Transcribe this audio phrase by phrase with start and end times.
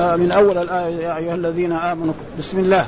[0.00, 2.86] آه من أول الآية يا أيها الذين آمنوا بسم الله.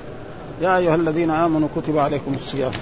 [0.60, 2.72] يا أيها الذين آمنوا كتب عليكم الصيام.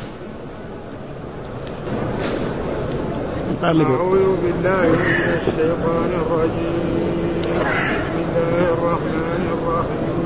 [3.64, 7.46] أعوذ بالله من الشيطان الرجيم.
[7.46, 10.18] بسم الله الرحمن الرحيم.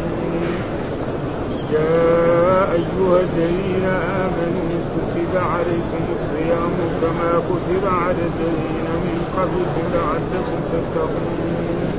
[1.73, 3.87] يا أيها الذين
[4.25, 11.90] آمنوا كتب عليكم الصيام كما كتب على الذين من قبلكم لعلكم تتقون.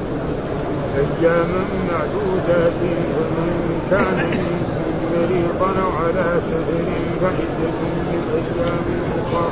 [0.98, 2.80] أياما معدودات
[3.14, 4.82] فمن كان منكم
[5.14, 6.86] مريضا على سفر
[7.22, 7.72] فعدة
[8.08, 8.88] من أيام
[9.20, 9.48] أخرى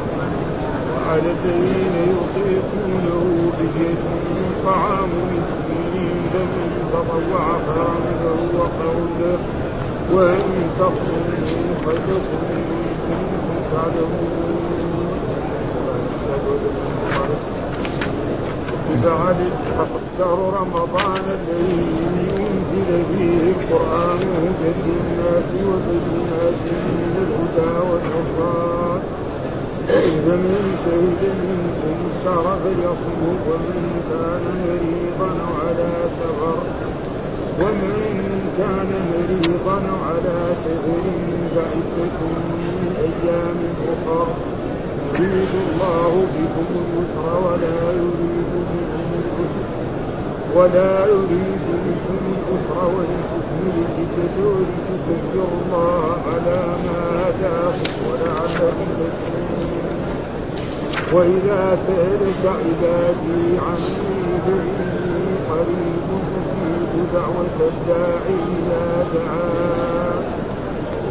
[0.95, 4.03] وعلى الذين يطيقونه فدية
[4.65, 9.37] طعام مسكين فمن تطوع خيرا فهو خير
[10.13, 12.63] وإن تخرجوا فلكم إن
[13.07, 14.59] كنتم تعلمون.
[18.89, 19.53] عليك
[20.17, 21.85] شهر رمضان الذي
[22.37, 29.01] أنزل فيه القرآن هدى للناس وبينات من الهدى والفرقان
[30.25, 36.57] فمن شهد منكم الشهر فليصمه ومن كان مريضا على سفر
[37.61, 37.95] ومن
[38.57, 41.03] كان مريضا على سفر
[41.55, 42.19] فعدة
[42.49, 43.59] من أيام
[43.93, 44.58] أخر.
[45.19, 49.65] يريد الله بكم اليسر ولا يريد بكم العسر
[50.55, 59.79] ولا يريد بكم العسر ولتكملوا العدة ولتكبروا الله على ما هداكم ولعلكم تشكرون
[61.13, 66.09] وإذا سألك عبادي عني فإني قريب
[66.69, 70.18] أجيب دعوة الداعي إذا دعان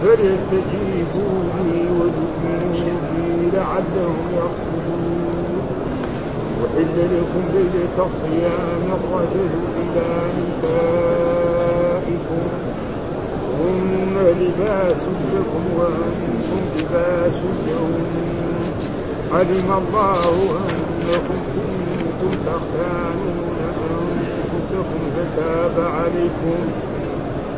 [0.02, 1.82] فليستجيبوا لي
[3.10, 5.62] بي لعلهم يرشدون؟
[6.62, 11.88] وحل لكم ليلة الصيام الرجل إلى نسائكم.
[13.60, 15.02] هن لباس
[15.34, 17.94] لكم وأنتم لباس لهم
[19.33, 20.34] علم الله
[20.68, 23.58] أنكم كنتم تختانون
[23.90, 26.58] أنفسكم فتاب عليكم.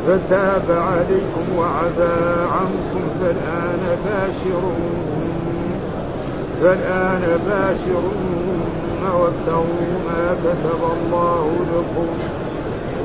[0.07, 5.01] فتاب عليكم وعفى عنكم فالآن باشرون
[6.61, 8.61] فالآن باشرون
[9.19, 12.07] وابتغوا ما كتب الله لكم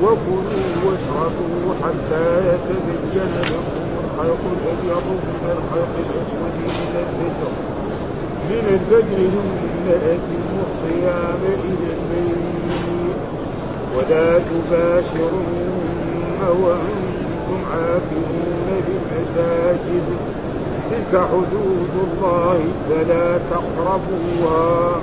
[0.03, 4.43] وكلوا واشربوا حتى يتبين لكم الخيط
[4.83, 7.57] الأبيض من الخيط الأسود من الفجر
[8.49, 12.57] من الفجر ثم أتموا الصيام إلى الليل.
[13.97, 15.76] ولا تباشرون
[16.41, 20.03] وأنتم عاكفون بالمساجد
[20.91, 22.59] تلك حدود الله
[22.89, 25.01] فلا تقربوها.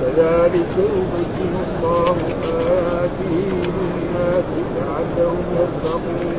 [0.00, 4.44] كذلك يبين الله آياته للناس
[4.76, 6.34] لعلهم يتقون.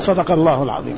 [0.00, 0.96] صدق الله العظيم.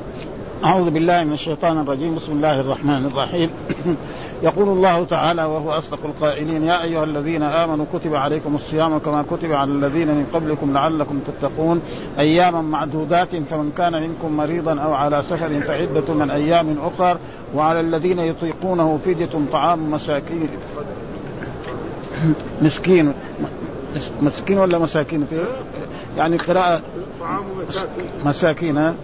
[0.64, 2.16] أعوذ بالله من الشيطان الرجيم.
[2.16, 3.50] بسم الله الرحمن الرحيم.
[4.42, 9.52] يقول الله تعالى وهو أصدق القائلين يا أيها الذين آمنوا كتب عليكم الصيام كما كتب
[9.52, 11.82] على الذين من قبلكم لعلكم تتقون
[12.18, 17.18] أياما معدودات فمن كان منكم مريضا أو على سفر فعدة من أيام أخر
[17.54, 20.48] وعلى الذين يطيقونه فدية طعام مساكين.
[22.62, 23.12] مسكين.
[24.22, 25.26] مسكين ولا مساكين؟
[26.16, 26.80] يعني قراءة
[28.24, 28.94] مساكين.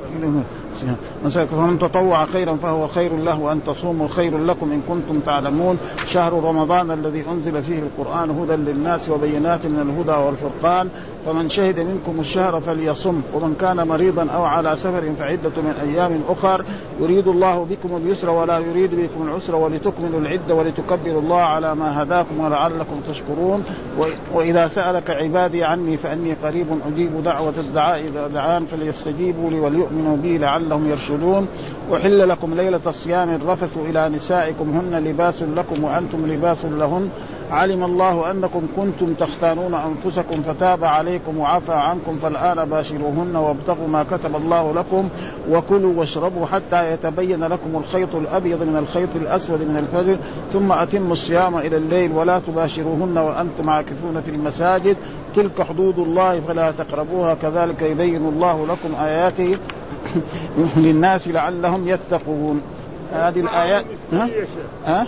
[1.47, 5.79] فمن تطوع خيرا فهو خير له وأن تصوموا خير لكم إن كنتم تعلمون.
[6.13, 10.89] شهر رمضان الذي أنزل فيه القرآن هدى للناس وبينات من الهدى والفرقان.
[11.29, 16.65] فمن شهد منكم الشهر فليصم ومن كان مريضا أو على سفر فعدة من أيام أخر
[17.01, 22.41] يريد الله بكم اليسر ولا يريد بكم العسر ولتكملوا العدة ولتكبروا الله على ما هداكم
[22.41, 23.65] ولعلكم تشكرون.
[24.35, 28.01] وإذا سألك عبادي عني فإني قريب أجيب دعوة الدعاء.
[28.01, 31.49] إذا دعان فليستجيبوا لي وليؤمنوا بي لعلهم يرشدون.
[31.91, 37.11] وحل لكم ليلة الصيام الرفث إلى نسائكم هن لباس لكم وأنتم لباس لهن.
[37.51, 44.37] علم الله أنكم كنتم تختانون أنفسكم فتاب عليكم وعفى عنكم فالآن باشروهن وابتغوا ما كتب
[44.37, 45.09] الله لكم
[45.51, 50.19] وكلوا واشربوا حتى يتبين لكم الخيط الأبيض من الخيط الأسود من الفجر
[50.53, 54.97] ثم أتموا الصيام إلى الليل ولا تباشروهن وأنتم عاكفون في المساجد.
[55.37, 59.57] تلك حدود الله فلا تقربوها كذلك يبين الله لكم آياته
[60.77, 62.63] للناس لعلهم يتقون.
[63.13, 64.29] هذه الايات ها؟
[64.87, 65.07] ها؟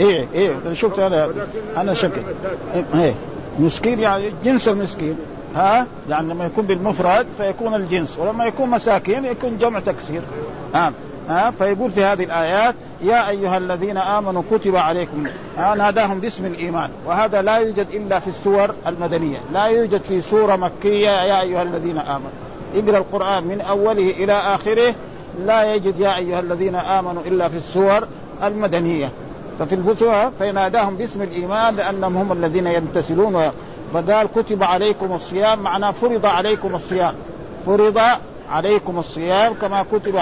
[0.00, 1.30] إيه إيه شفت أنا
[1.76, 2.20] أنا شكل
[2.94, 3.14] إيه
[3.58, 5.16] مسكين يعني جنس المسكين.
[5.56, 10.22] ها؟ يعني لما يكون بالمفرد فيكون الجنس ولما يكون مساكين يكون جمع تكسير.
[10.74, 10.92] ها؟
[11.28, 15.26] ها؟ فيقول في هذه الآيات يا أيها الذين آمنوا كتب عليكم.
[15.56, 16.90] ناداهم باسم الإيمان.
[17.06, 19.38] وهذا لا يوجد إلا في السور المدنية.
[19.52, 22.30] لا يوجد في سورة مكية يا أيها الذين آمنوا.
[22.74, 24.94] اقرا القرآن من أوله إلى آخره
[25.46, 28.08] لا يجد يا أيها الذين آمنوا إلا في السور
[28.42, 29.10] المدنية.
[29.60, 33.50] الفتوى فيناداهم باسم الإيمان لأنهم هم الذين يمتثلون.
[33.94, 37.14] فقال كتب عليكم الصيام معناه فرض عليكم الصيام.
[37.66, 38.00] فرض
[38.50, 40.20] عليكم الصيام كما كتب.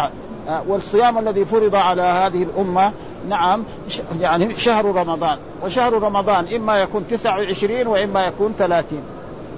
[0.69, 2.93] والصيام الذي فرض على هذه الأمة
[3.29, 3.65] نعم
[4.21, 5.39] يعني شهر رمضان.
[5.65, 9.01] وشهر رمضان إما يكون 29 وإما يكون 30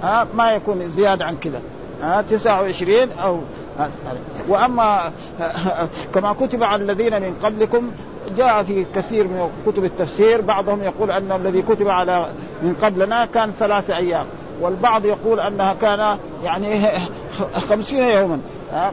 [0.02, 1.60] ها ما يكون زيادة عن كذا.
[2.02, 3.38] ها 29 أو
[4.48, 5.12] وأما
[6.14, 7.90] كما كتب على الذين من قبلكم
[8.36, 12.26] جاء في كثير من كتب التفسير بعضهم يقول أن الذي كتب على
[12.62, 14.26] من قبلنا كان ثلاثة أيام
[14.60, 16.88] والبعض يقول أنها كان يعني
[17.68, 18.40] خمسين يوما.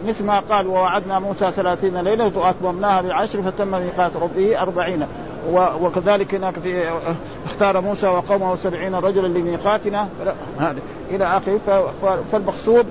[0.07, 5.05] مثل ما قال ووعدنا موسى ثلاثين ليلة وأتممناها بعشر فتم ميقات ربه أربعين.
[5.81, 6.89] وكذلك هناك في
[7.45, 10.07] اختار موسى وقومه سبعين رجلا لميقاتنا.
[11.11, 11.59] إلى آخره.
[12.31, 12.85] فالمقصود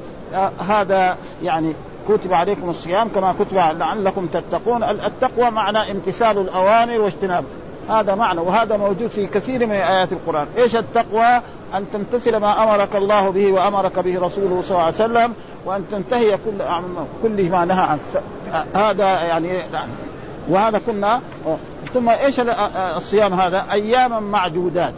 [0.69, 1.73] هذا يعني
[2.09, 4.83] كتب عليكم الصيام كما كتب لعلكم تتقون.
[4.83, 7.45] التقوى معنى امتثال الأوامر واجتناب.
[7.89, 10.47] هذا معنى وهذا موجود في كثير من آيات القرآن.
[10.59, 11.41] إيش التقوى؟
[11.75, 15.33] أن تمتثل ما أمرك الله به وأمرك به رسوله صلى الله عليه وسلم
[15.65, 16.65] وأن تنتهي كل
[17.23, 18.01] كل ما نهى عنه.
[18.75, 19.63] هذا يعني
[20.49, 21.21] وهذا كنا
[21.95, 22.41] ثم إيش
[22.97, 24.93] الصيام هذا؟ أياما معدودات.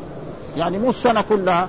[0.57, 1.69] يعني مو السنة كلها.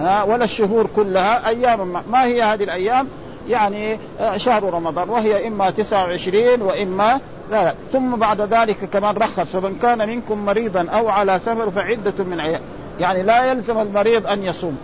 [0.00, 3.08] ولا الشهور كلها اياما ما هي هذه الأيام؟
[3.48, 3.98] يعني
[4.36, 7.20] شهر رمضان وهي إما 29 وإما
[7.50, 12.24] لا لا ثم بعد ذلك كمان رخص فمن كان منكم مريضا أو على سفر فعدة
[12.24, 12.60] من أيام
[13.00, 14.78] يعني لا يلزم المريض أن يصوم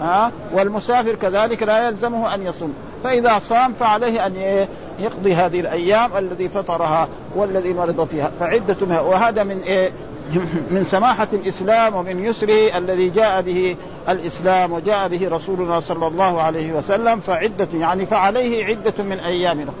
[0.00, 2.74] ها؟ والمسافر كذلك لا يلزمه أن يصوم.
[3.04, 4.66] فإذا صام فعليه أن
[4.98, 8.30] يقضي هذه الأيام الذي فطرها والذي مرض فيها.
[8.40, 9.90] فعدة منها وهذا من إيه؟
[10.70, 13.76] من سماحة الإسلام ومن يسره الذي جاء به
[14.08, 19.72] الإسلام وجاء به رسولنا صلى الله عليه وسلم فعدة يعني فعليه عدة من أيامنا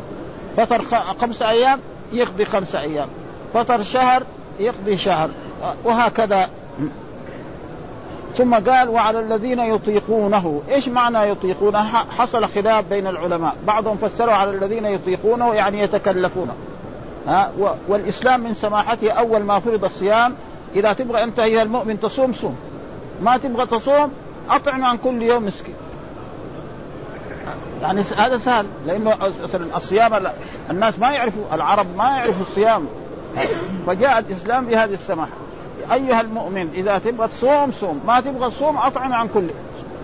[0.56, 0.84] فطر
[1.20, 1.80] خمس أيام
[2.12, 3.08] يقضي خمس أيام.
[3.54, 4.22] فطر شهر
[4.60, 5.30] يقضي شهر.
[5.84, 6.48] وهكذا.
[8.38, 10.62] ثم قال وعلى الذين يطيقونه.
[10.70, 11.84] إيش معنى يطيقونه
[12.18, 13.56] حصل خلاف بين العلماء.
[13.66, 16.52] بعضهم فسروا على الذين يطيقونه يعني يتكلفونه
[17.26, 17.52] ها؟
[17.88, 20.34] والإسلام من سماحته أول ما فرض الصيام.
[20.76, 22.56] إذا تبغى أنت أيها المؤمن تصوم صوم.
[23.22, 24.12] ما تبغى تصوم
[24.50, 25.74] أطعم عن كل يوم مسكين.
[27.82, 29.16] يعني هذا سهل لأنه
[29.76, 30.30] الصيام
[30.70, 32.86] الناس ما يعرفوا العرب ما يعرفوا الصيام.
[33.86, 35.32] فجاء الإسلام بهذه السماحة.
[35.92, 38.00] أيها المؤمن إذا تبغى تصوم صوم.
[38.06, 39.44] ما تبغى تصوم أطعم عن كل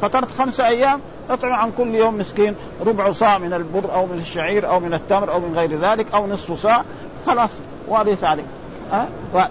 [0.03, 1.01] فطرت خمسة أيام
[1.31, 2.55] أطعم عن كل يوم مسكين.
[2.87, 6.27] ربع صاع من البر أو من الشعير أو من التمر أو من غير ذلك أو
[6.27, 6.85] نصف صاع.
[7.27, 7.51] خلاص
[7.89, 8.45] وليس عليك؟
[8.93, 9.07] أه؟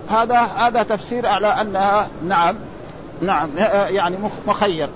[0.09, 2.55] هذا هذا تفسير على أنها نعم
[3.25, 3.49] نعم
[3.89, 4.17] يعني
[4.47, 4.89] مخير.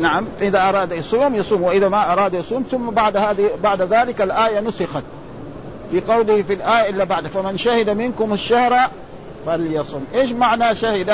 [0.00, 4.60] نعم إذا أراد يصوم يصوم وإذا ما أراد يصوم ثم بعد هذه بعد ذلك الآية
[4.60, 5.02] نسخت.
[5.90, 8.90] في قوله في الآية إلا بعد فمن شهد منكم الشهر
[9.46, 10.00] فليصم.
[10.14, 11.10] إيش معنى شهد؟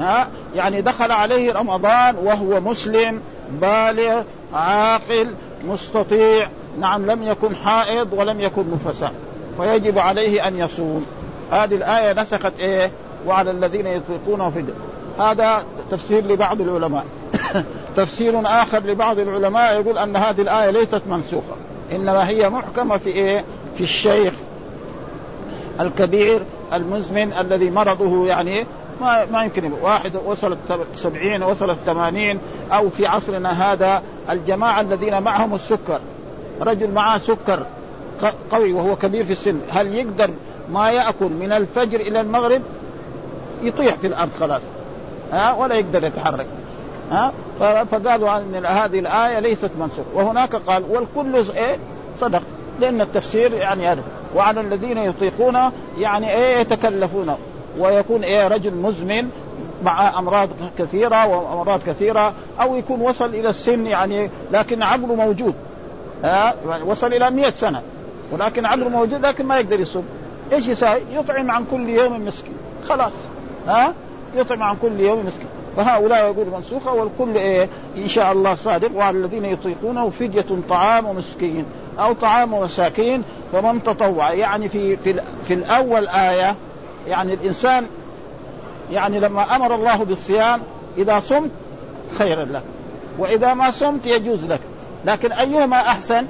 [0.00, 3.20] ها يعني دخل عليه رمضان وهو مسلم
[3.50, 4.22] بالغ
[4.54, 5.34] عاقل
[5.68, 6.48] مستطيع
[6.80, 9.12] نعم لم يكن حائض ولم يكن نفساء
[9.56, 11.06] فيجب عليه أن يصوم.
[11.52, 12.90] هذه الآية نسخت إيه؟
[13.26, 14.72] وعلى الذين يطيقونه فدية
[15.20, 17.04] هذا تفسير لبعض العلماء.
[17.96, 21.56] تفسير آخر لبعض العلماء يقول أن هذه الآية ليست منسوخة
[21.92, 23.44] إنما هي محكمة في إيه؟
[23.76, 24.34] في الشيخ
[25.80, 26.42] الكبير
[26.72, 28.66] المزمن الذي مرضه يعني
[29.00, 30.58] ما ما يمكن واحد وصلت
[30.94, 32.38] سبعين وصلت ثمانين
[32.72, 36.00] أو في عصرنا هذا الجماعة الذين معهم السكر.
[36.60, 37.66] رجل معاه سكر
[38.50, 40.30] قوي وهو كبير في السن هل يقدر
[40.72, 42.62] ما يأكل من الفجر إلى المغرب؟
[43.62, 44.62] يطيح في الأرض خلاص.
[45.32, 46.46] ها ولا يقدر يتحرك.
[47.10, 47.32] ها
[47.84, 51.76] فقالوا أن هذه الآية ليست منسوخ وهناك قال والكل إيه؟
[52.20, 52.42] صدق.
[52.80, 54.02] لأن التفسير يعني هذا
[54.36, 55.58] وعلى الذين يطيقون
[55.98, 57.36] يعني إيه يتكلفون.
[57.78, 59.30] ويكون إيه رجل مزمن
[59.82, 65.54] مع أمراض كثيرة وأمراض كثيرة أو يكون وصل إلى السن يعني لكن عقله موجود.
[66.24, 67.82] ها يعني وصل إلى 100 سنة.
[68.32, 70.04] ولكن عقله موجود لكن ما يقدر يصوم.
[70.52, 72.56] إيش يساوي؟ يطعم عن كل يوم مسكين.
[72.88, 73.12] خلاص.
[73.66, 73.94] ها؟
[74.34, 75.46] يطعم عن كل يوم مسكين.
[75.76, 81.64] فهؤلاء يقول منسوخة والكل إيه إن شاء الله صادق وعلى الذين يطيقونه فدية طعام مسكين
[81.98, 84.32] أو طعام مساكين فمن تطوع.
[84.32, 86.54] يعني في في في الأول آية
[87.08, 87.86] يعني الإنسان
[88.92, 90.60] يعني لما أمر الله بالصيام
[90.98, 91.50] إذا صمت
[92.18, 92.62] خيرا لك
[93.18, 94.60] وإذا ما صمت يجوز لك.
[95.04, 96.26] لكن أيهما أحسن؟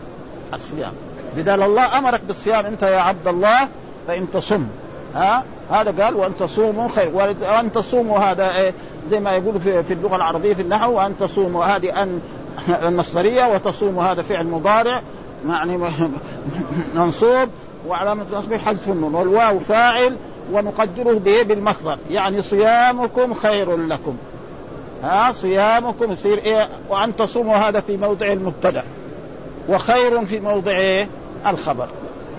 [0.55, 0.93] الصيام.
[1.37, 3.69] بدل الله أمرك بالصيام أنت يا عبد الله
[4.07, 4.67] فإن تصم.
[5.14, 7.11] ها؟ هذا قال وأن تصوموا خير.
[7.15, 8.73] وان تصوموا هذا إيه
[9.11, 12.21] زي ما يقولوا في, في اللغة العربية في النحو وأن تصوموا هذه ان
[12.83, 15.03] المصدريه وتصوموا هذا فعل مضارع
[15.49, 15.79] يعني
[16.95, 17.49] منصوب
[17.89, 20.17] وعلامة تصبيح حذف النون والواو فاعل
[20.53, 21.99] ونقدره به بالمصدر.
[22.11, 24.17] يعني صيامكم خير لكم.
[25.03, 28.85] ها صيامكم يصير إيه؟ وأن تصوموا هذا في موضع المبتدأ.
[29.69, 31.09] وخير في موضع إيه؟
[31.47, 31.89] الخبر.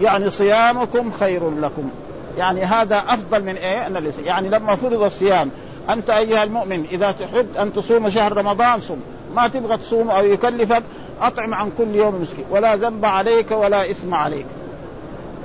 [0.01, 1.89] يعني صيامكم خير لكم.
[2.38, 5.50] يعني هذا أفضل من إيه؟ أن يعني لما فرض الصيام
[5.89, 8.98] أنت أيها المؤمن إذا تحب أن تصوم شهر رمضان صم.
[9.36, 10.83] ما تبغى تصوم أو يكلفك
[11.21, 12.45] أطعم عن كل يوم مسكين.
[12.50, 14.45] ولا ذنب عليك ولا إثم عليك.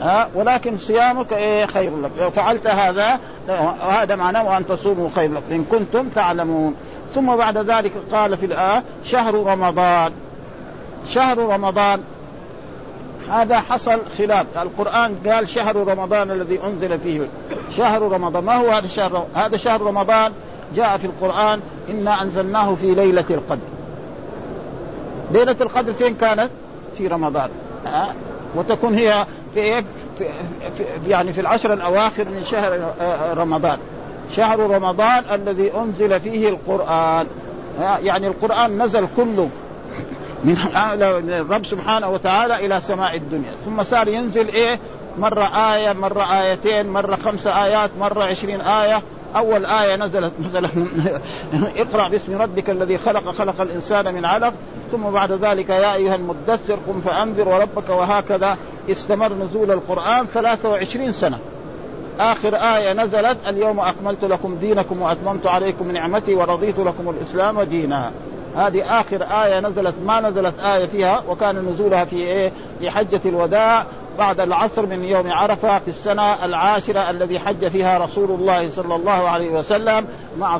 [0.00, 2.11] ها؟ ولكن صيامك إيه؟ خير لك.
[2.21, 5.43] لو فعلت هذا وهذا معناه وان تصوموا خير لك.
[5.50, 6.75] إن كنتم تعلمون.
[7.14, 10.12] ثم بعد ذلك قال في الآية شهر رمضان.
[11.09, 12.00] شهر رمضان
[13.31, 14.47] هذا حصل خلاف.
[14.59, 17.21] القرآن قال شهر رمضان الذي أنزل فيه.
[17.76, 20.33] شهر رمضان ما هو هذا الشهر؟ هذا شهر رمضان
[20.76, 23.66] جاء في القرآن إنا أنزلناه في ليلة القدر.
[25.31, 26.50] ليلة القدر فين كانت؟
[26.99, 27.50] في رمضان؟
[28.54, 29.83] وتكون هي في؟
[30.19, 30.28] في,
[30.76, 32.95] في يعني في العشر الأواخر من شهر
[33.37, 33.78] رمضان.
[34.37, 37.26] شهر رمضان الذي أنزل فيه القرآن.
[37.81, 39.49] يعني القرآن نزل كله.
[40.45, 43.53] من الرب سبحانه وتعالى إلى سماء الدنيا.
[43.65, 44.79] ثم صار ينزل إيه؟
[45.19, 49.03] مرة آية مرة آيتين مرة خمسة آيات مرة عشرين آية.
[49.37, 50.69] أول آية نزلت مثلا
[51.83, 54.53] اقرأ باسم ربك الذي خلق خلق الإنسان من علق
[54.93, 58.57] ثم بعد ذلك يا أيها المدثر قم فأنذر وربك وهكذا
[58.91, 61.39] استمر نزول القرآن 23 سنة.
[62.21, 68.11] آخر آية نزلت اليوم أكملت لكم دينكم وأتممت عليكم نعمتي ورضيت لكم الإسلام دينا.
[68.56, 73.84] هذه آخر آية نزلت ما نزلت آية فيها وكان نزولها في إيه؟ في حجة الوداع
[74.18, 79.28] بعد العصر من يوم عرفة في السنة العاشرة الذي حج فيها رسول الله صلى الله
[79.28, 80.06] عليه وسلم
[80.38, 80.58] مع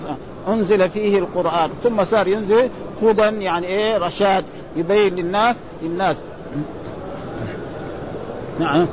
[0.49, 1.71] أنزل فيه القرآن.
[1.83, 2.71] ثم صار ينزل
[3.03, 4.45] هدى يعني إيه؟ رشاد
[4.77, 6.17] يبين للناس للناس.
[8.61, 8.87] نعم.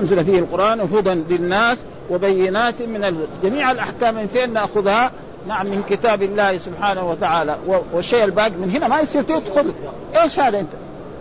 [0.00, 1.78] أنزل فيه القرآن هدى للناس
[2.10, 5.10] وبينات من جميع الأحكام من فين نأخذها؟
[5.48, 7.56] نعم من كتاب الله سبحانه وتعالى.
[7.92, 9.72] والشيء الباقي من هنا ما يصير تدخل
[10.16, 10.70] إيش هذا أنت؟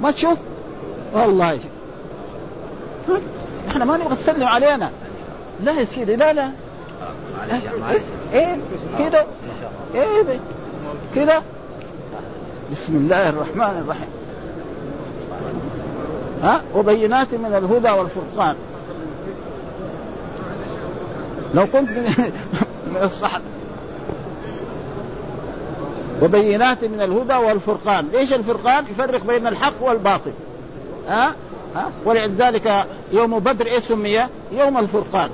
[0.01, 0.37] ما تشوف؟
[1.13, 1.59] والله.
[3.07, 3.19] شوف
[3.69, 4.91] إحنا ما نبغى تسلم علينا.
[5.63, 6.49] لا يا سيدي لا لا.
[8.33, 8.57] إيه
[8.99, 9.25] كده.
[9.95, 10.39] إيه
[11.15, 11.41] كده.
[12.71, 14.09] بسم الله الرحمن الرحيم.
[16.43, 18.55] ها؟ وبينات من الهدى والفرقان.
[21.53, 23.39] لو كنت من الصح
[26.21, 28.07] وبينات من الهدى والفرقان.
[28.13, 30.31] ليش الفرقان؟ يفرق بين الحق والباطل.
[31.09, 31.35] ها؟
[31.75, 34.19] ها؟ ولذلك يوم بدر إيه سمي؟
[34.51, 35.29] يوم الفرقان.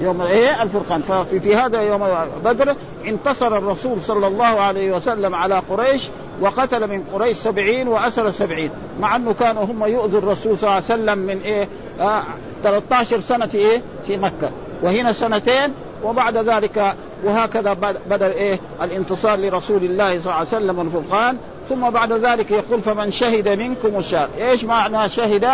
[0.00, 1.02] يوم إيه؟ الفرقان.
[1.02, 2.08] ففي في هذا يوم
[2.44, 2.74] بدر
[3.06, 6.08] انتصر الرسول صلى الله عليه وسلم على قريش
[6.40, 8.70] وقتل من قريش سبعين وأسر سبعين.
[9.00, 11.68] مع أنه كانوا هم يؤذوا الرسول صلى الله عليه وسلم من إيه؟
[12.00, 12.22] آه
[12.62, 14.50] 13 سنة في إيه؟ في مكة.
[14.82, 15.72] وهنا سنتين
[16.04, 16.94] وبعد ذلك
[17.24, 17.72] وهكذا
[18.10, 21.36] بدأ إيه؟ الانتصار لرسول الله صلى الله عليه وسلم والفرقان.
[21.68, 24.28] ثم بعد ذلك يقول فمن شهد منكم الشهر.
[24.38, 25.48] إيش معنى شهد؟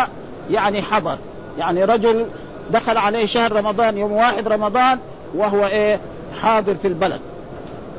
[0.51, 1.19] يعني حضر.
[1.59, 2.27] يعني رجل
[2.71, 4.99] دخل عليه شهر رمضان يوم واحد رمضان
[5.35, 6.01] وهو إيه؟
[6.43, 7.21] حاضر في البلد.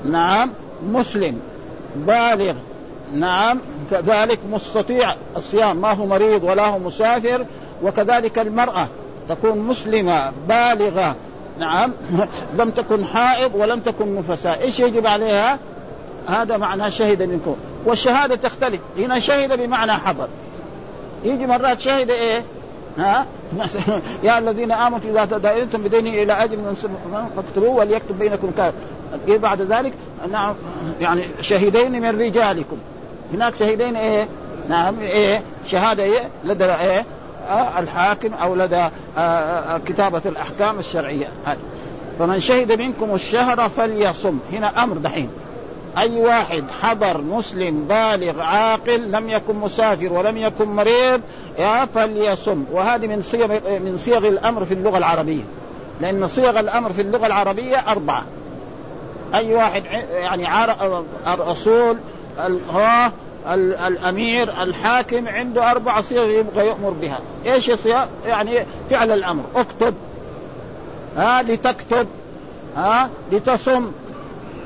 [0.05, 0.49] نعم
[0.87, 1.39] مسلم
[1.95, 2.53] بالغ.
[3.13, 3.59] نعم
[3.91, 5.77] كذلك مستطيع الصيام.
[5.77, 7.45] ما هو مريض ولا هو مسافر.
[7.83, 8.87] وكذلك المرأة
[9.29, 11.15] تكون مسلمة بالغة.
[11.59, 11.91] نعم.
[12.57, 14.61] لم تكن حائض ولم تكن نفساء.
[14.61, 15.59] إيش يجب عليها؟
[16.27, 17.55] هذا معنى شهد منكم.
[17.85, 18.79] والشهادة تختلف.
[18.97, 20.27] هنا شهد بمعنى حضر.
[21.23, 22.43] يجي مرات شهد إيه؟
[22.97, 23.25] ها؟
[24.23, 26.75] يا الذين آمنوا إذا تداينتم بدين إلى أجل
[27.35, 28.73] فاكتبوه وليكتب بينكم كافر
[29.27, 29.93] بعد ذلك؟
[30.31, 30.55] نعم.
[30.99, 32.77] يعني شهيدين من رجالكم.
[33.33, 34.27] هناك شهيدين إيه؟
[34.69, 34.99] نعم.
[34.99, 37.05] إيه؟ شهادة إيه؟ لدى إيه؟
[37.79, 41.27] الحاكم أو لدى آه, آه، كتابة الأحكام الشرعية.
[42.19, 44.37] فمن شهد منكم الشهر فليصم.
[44.51, 45.29] هنا أمر دحين.
[45.97, 51.21] أي واحد حضر مسلم بالغ عاقل لم يكن مسافر ولم يكن مريض
[51.59, 52.63] يا فليصم.
[52.71, 53.47] وهذه من صيغ
[53.79, 55.43] من صيغ الأمر في اللغة العربية.
[56.01, 58.23] لأن صيغ الأمر في اللغة العربية أربعة.
[59.35, 60.47] أي واحد يعني
[61.27, 61.97] الرسول
[63.87, 69.93] الأمير الحاكم عنده أربع صيغ يبغى يأمر بها، إيش الصيغ؟ يعني فعل الأمر، اكتب.
[71.17, 72.07] ها لتكتب.
[72.75, 73.91] ها لتصم.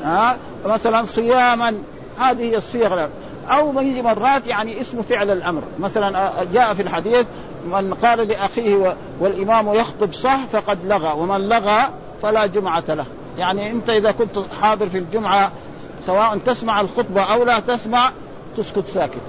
[0.03, 1.77] ها مثلا صياما.
[2.19, 3.07] هذه الصيغ.
[3.49, 5.61] أو يجي مرات يعني اسم فعل الأمر.
[5.79, 7.25] مثلا جاء في الحديث
[7.71, 11.89] من قال لأخيه والإمام يخطب صح فقد لغى ومن لغى
[12.21, 13.05] فلا جمعة له.
[13.37, 15.51] يعني أنت إذا كنت حاضر في الجمعة
[16.05, 18.11] سواء تسمع الخطبة أو لا تسمع
[18.57, 19.21] تسكت ساكت.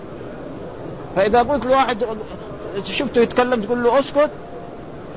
[1.16, 2.04] فإذا قلت لواحد
[2.84, 4.30] شفته يتكلم تقول له اسكت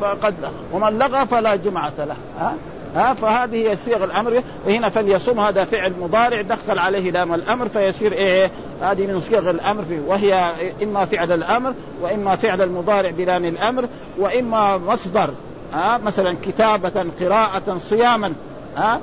[0.01, 0.35] فقد
[0.73, 2.15] ومن لغى فلا جمعة له.
[2.39, 2.55] ها؟
[2.95, 4.43] ها؟ فهذه هي صيغ الأمر.
[4.67, 8.51] وهنا فليصم هذا فعل مضارع دخل عليه لام الأمر فيصير إيه؟
[8.81, 9.99] هذه من صيغ الأمر فيه.
[10.07, 10.51] وهي
[10.83, 13.87] إما فعل الأمر وإما فعل المضارع بلام الأمر
[14.17, 15.29] وإما مصدر.
[15.73, 18.33] ها؟ مثلا كتابة قراءة صياما.
[18.77, 18.99] ها,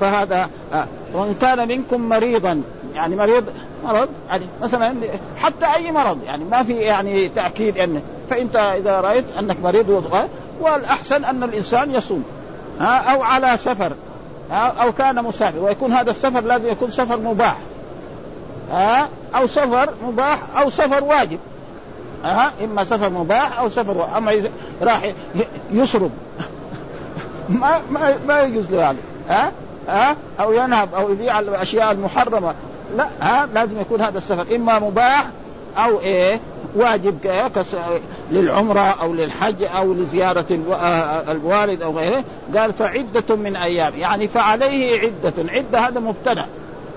[0.00, 0.50] فهذا
[1.12, 2.62] وإن كان منكم مريضا
[2.94, 3.44] يعني مريض
[3.84, 4.94] مرض يعني مثلا
[5.36, 10.04] حتى أي مرض يعني ما في يعني تأكيد أنه فأنت إذا رأيت أنك مريض
[10.60, 12.24] والأحسن أن الإنسان يصوم
[12.80, 13.92] ها أو على سفر
[14.50, 17.56] ها أو كان مسافر ويكون هذا السفر لازم يكون سفر مباح
[18.70, 21.38] ها أو سفر مباح أو سفر واجب
[22.24, 24.42] ها إما سفر مباح أو سفر أما
[24.82, 25.12] راح
[25.72, 26.10] يسرب.
[27.48, 28.96] ما ما ما يجوز له هذا
[29.28, 29.52] ها
[29.88, 32.54] ها أو ينهب أو يبيع الأشياء المحرمة.
[32.96, 34.56] لا ها لازم يكون هذا السفر.
[34.56, 35.26] إما مباح
[35.76, 36.40] أو إيه
[36.76, 37.18] واجب
[38.30, 40.46] للعمرة أو للحج أو لزيارة
[41.28, 42.24] الوالد أو غيره.
[42.56, 43.92] قال فعدة من أيام.
[43.98, 45.52] يعني فعليه عدة.
[45.52, 46.46] عدة هذا مبتدأ.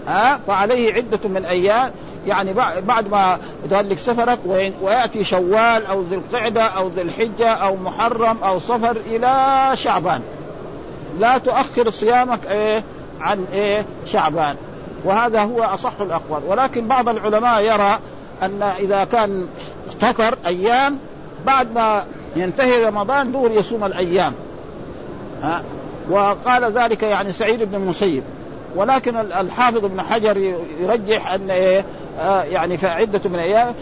[0.08, 1.92] ها فعليه عدة من أيام.
[2.28, 4.40] يعني بعد ما يتهلك سفرك
[4.82, 10.22] ويأتي شوال أو ذي القعدة أو ذي الحجة أو محرم أو صفر إلى شعبان.
[11.20, 12.84] لا تؤخر صيامك إيه
[13.22, 14.56] عن إيه شعبان.
[15.08, 16.42] وهذا هو أصح الأقوال.
[16.48, 18.00] ولكن بعض العلماء يرى
[18.42, 19.48] أن إذا كان
[20.00, 20.98] فطر أيام
[21.46, 22.04] بعد ما
[22.36, 24.34] ينتهي رمضان دور يصوم الأيام.
[25.44, 25.62] ها؟
[26.10, 28.24] وقال ذلك يعني سعيد بن المسيب.
[28.76, 31.86] ولكن الحافظ ابن حجر يرجح أن إيه
[32.20, 33.74] آه يعني فعدة من أيام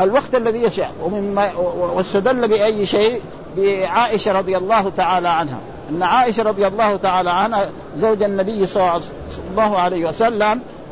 [0.00, 1.52] الوقت الذي يشاء ومما
[1.94, 3.20] واستدل بأي شيء؟
[3.56, 5.58] بعائشة رضي الله تعالى عنها.
[5.90, 9.15] أن عائشة رضي الله تعالى عنها زوج النبي صلى الله عليه وسلم.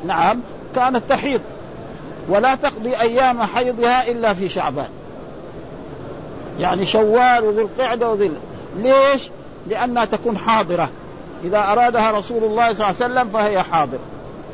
[0.06, 0.40] نعم
[0.74, 1.40] كانت تحيض.
[2.28, 4.88] ولا تقضي أيام حيضها إلا في شعبان.
[6.58, 8.32] يعني شوال وذي القعدة وذي
[8.76, 9.30] ليش؟
[9.68, 10.88] لأنها تكون حاضرة.
[11.44, 13.98] إذا أرادها رسول الله صلى الله عليه وسلم فهي حاضر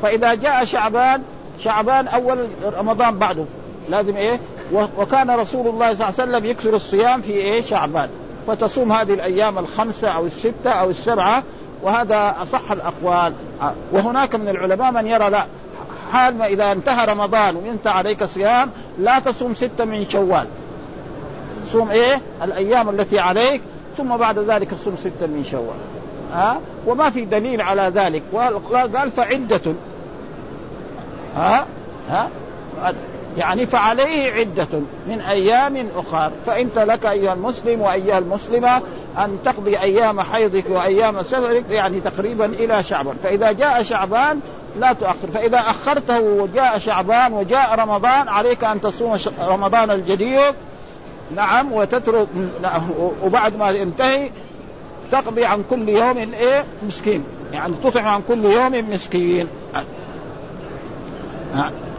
[0.01, 1.21] فإذا جاء شعبان
[1.59, 2.47] شعبان أول
[2.79, 3.45] رمضان بعده.
[3.89, 4.39] لازم إيه؟
[4.97, 8.09] وكان رسول الله صلى الله عليه وسلم يكثر الصيام في إيه؟ شعبان.
[8.47, 11.43] فتصوم هذه الأيام الخمسة أو الستة أو السبعة
[11.83, 13.33] وهذا أصح الأقوال.
[13.91, 15.45] وهناك من العلماء من يرى لا
[16.11, 20.47] حال ما إذا انتهى رمضان وانت عليك صيام لا تصوم ستة من شوال.
[21.71, 23.61] صوم إيه؟ الأيام التي عليك
[23.97, 25.79] ثم بعد ذلك صوم ستة من شوال.
[26.33, 28.23] ها؟ وما في دليل على ذلك.
[28.93, 29.73] قال فعدة.
[31.35, 31.65] ها؟
[32.09, 32.29] ها؟
[33.37, 34.67] يعني فعليه عدة
[35.07, 36.31] من أيام أخر.
[36.45, 38.81] فأنت لك أيها المسلم وأيها المسلمة
[39.17, 43.15] أن تقضي أيام حيضك وأيام سفرك يعني تقريبا إلى شعبان.
[43.23, 44.39] فإذا جاء شعبان
[44.79, 45.31] لا تؤخر.
[45.33, 50.55] فإذا أخرته وجاء شعبان وجاء رمضان عليك أن تصوم رمضان الجديد.
[51.35, 52.27] نعم وتترك
[52.61, 52.81] نعم
[53.23, 54.29] وبعد ما ينتهي
[55.11, 57.23] تقضي عن كل يوم إيه؟ مسكين.
[57.51, 59.47] يعني تطعم عن كل يوم مسكين.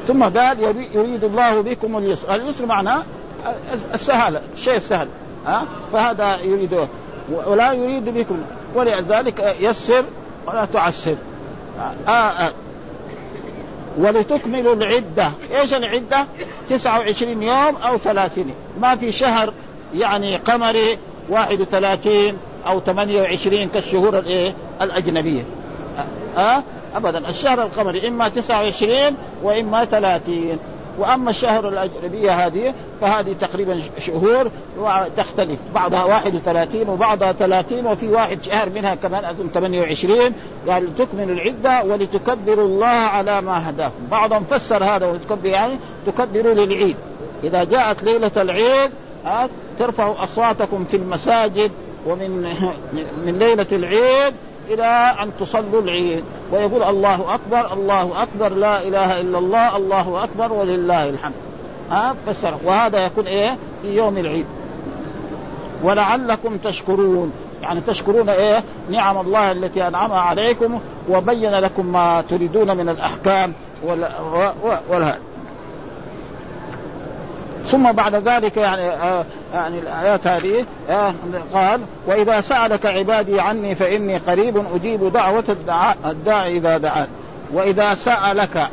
[0.08, 0.56] ثم قال
[0.94, 2.34] يريد الله بكم اليسر.
[2.34, 3.02] اليسر معناه
[3.94, 5.08] السهل الشيء السهل.
[5.46, 6.88] ها فهذا يريد
[7.46, 8.38] ولا يريد بكم
[8.74, 10.04] ولذلك يسر
[10.46, 11.16] ولا تعسر.
[12.08, 12.52] آه آه.
[13.98, 15.30] ولتكملوا العدة.
[15.60, 16.26] إيش العدة؟
[16.70, 19.52] 29 يوم أو 30 ما في شهر
[19.94, 25.42] يعني قمري 31 أو 28 كالشهور الايه الأجنبية.
[26.36, 26.62] ها أه؟
[26.94, 27.28] ابدا.
[27.28, 30.58] الشهر القمري إما 29 وإما 30
[30.98, 34.50] وأما الشهر الأجنبية هذه فهذه تقريبا شهور
[35.16, 40.18] تختلف بعضها 31 وبعضها 30 وفي واحد شهر منها كمان أظن 28
[40.68, 44.06] قال تكمل العدة ولتكبروا الله على ما هداكم.
[44.10, 46.96] بعضهم فسر هذا وتكبر يعني تكبروا للعيد.
[47.44, 48.90] إذا جاءت ليلة العيد
[49.78, 51.70] ترفعوا أصواتكم في المساجد
[52.06, 52.56] ومن
[53.26, 54.34] من ليلة العيد
[54.68, 60.52] إلى أن تصلوا العيد ويقول الله أكبر الله أكبر لا إله إلا الله الله أكبر
[60.52, 61.32] ولله الحمد.
[61.90, 62.54] ها فسر.
[62.64, 64.46] وهذا يكون إيه؟ في يوم العيد.
[65.82, 67.32] ولعلكم تشكرون.
[67.62, 75.18] يعني تشكرون إيه؟ نعم الله التي انعمها عليكم وبين لكم ما تريدون من الأحكام والهدى
[77.70, 81.14] ثم بعد ذلك يعني آه يعني الآيات هذه آه
[81.54, 85.44] قال وإذا سألك عبادي عني فإني قريب أجيب دعوة
[86.06, 87.06] الداعي إذا دعان.
[87.52, 88.68] وإذا سألك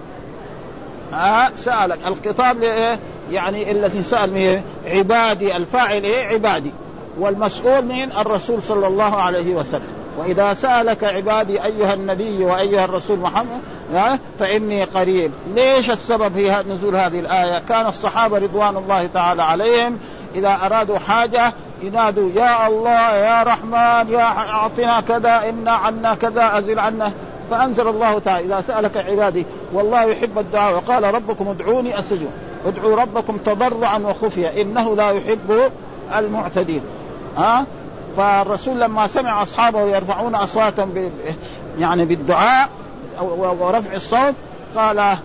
[1.13, 1.97] آه سألك.
[2.07, 2.99] الخطاب لإيه؟
[3.31, 6.71] يعني الذي سأل من عبادي الفاعل إيه؟ عبادي.
[7.19, 9.99] والمسؤول من الرسول صلى الله عليه وسلم.
[10.17, 13.61] وإذا سألك عبادي أيها النبي وأيها الرسول محمد
[14.39, 15.31] فإني قريب.
[15.55, 19.99] ليش السبب في نزول هذه الآية؟ كان الصحابة رضوان الله تعالى عليهم
[20.35, 26.79] إذا أرادوا حاجة ينادوا يا الله يا رحمن يا أعطنا كذا امنع عنا كذا أزل
[26.79, 27.11] عنا.
[27.51, 30.75] فأنزل الله تعالى إذا سألك عبادي والله يحب الدعاء.
[30.75, 32.29] وقال ربكم ادعوني استجب
[32.65, 35.71] ادعوا ربكم تضرعا وخفيا إنه لا يحب
[36.15, 36.81] المعتدين.
[37.37, 37.65] ها؟
[38.17, 41.11] فالرسول لما سمع أصحابه يرفعون أصواتهم
[41.79, 42.69] يعني بالدعاء
[43.59, 44.33] ورفع الصوت
[44.75, 44.97] قال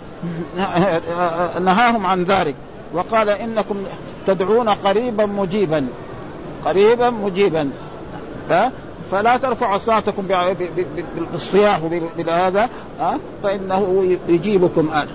[1.65, 2.55] نهاهم عن ذلك.
[2.93, 3.85] وقال إنكم
[4.27, 5.87] تدعون قريبا مجيبا.
[6.65, 7.71] قريبا مجيبا.
[9.13, 10.29] فلا ترفعوا أصواتكم
[11.33, 12.69] بالصياح وبهذا
[13.43, 15.09] فإنه يجيبكم آن.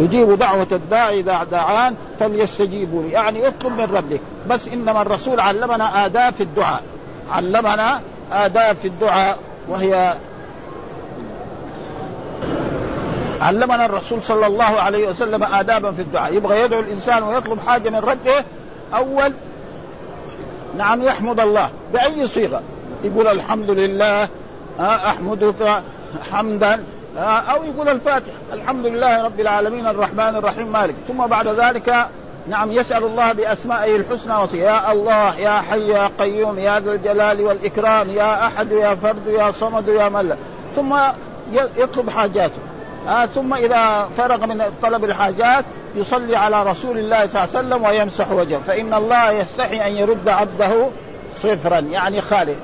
[0.00, 3.10] يجيب دعوة الداعي إذا دعان فليستجيبوا لي.
[3.10, 4.20] يعني اطلب من ربك.
[4.50, 6.82] بس إنما الرسول علمنا آداب في الدعاء.
[7.32, 8.00] علمنا
[8.32, 10.14] آداب في الدعاء وهي
[13.40, 16.34] علمنا الرسول صلى الله عليه وسلم آدابا في الدعاء.
[16.34, 18.44] يبغى يدعو الإنسان ويطلب حاجة من ربه
[18.94, 19.32] أول
[20.76, 22.62] نعم يحمد الله بأي صيغة.
[23.04, 24.28] يقول الحمد لله
[24.80, 25.82] أحمدك
[26.30, 26.84] حمدا
[27.18, 28.36] أو يقول الفاتحة.
[28.52, 30.94] الحمد لله رب العالمين الرحمن الرحيم مالك.
[31.08, 32.08] ثم بعد ذلك
[32.48, 37.40] نعم يسأل الله بأسمائه الحسنى وصي يا الله يا حي يا قيوم يا ذا الجلال
[37.40, 40.36] والإكرام يا أحد يا فرد يا صمد يا ملا
[40.76, 40.96] ثم
[41.76, 42.58] يطلب حاجاته.
[43.08, 47.84] آه ثم إذا فرغ من طلب الحاجات يصلي على رسول الله صلى الله عليه وسلم
[47.84, 48.60] ويمسح وجهه.
[48.66, 50.86] فإن الله يستحي أن يرد عبده
[51.36, 52.56] صفرا يعني خالي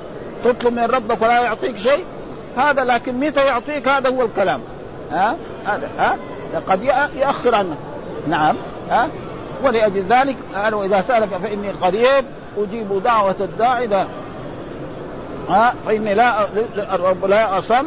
[0.45, 2.05] تطلب من ربك ولا يعطيك شيء؟
[2.57, 4.61] هذا لكن متى يعطيك؟ هذا هو الكلام.
[5.13, 6.17] ها؟ هذا ها؟
[6.69, 6.83] قد
[7.17, 7.77] يأخر عنه.
[8.29, 8.57] نعم
[8.91, 9.09] ها؟
[9.65, 12.25] ولأجل ذلك قال وإذا سألك فإني قريب
[12.59, 13.85] أجيب دعوة الداعي.
[13.85, 14.09] إذا
[15.49, 16.47] ها؟ فإني لا
[17.27, 17.85] لا أصم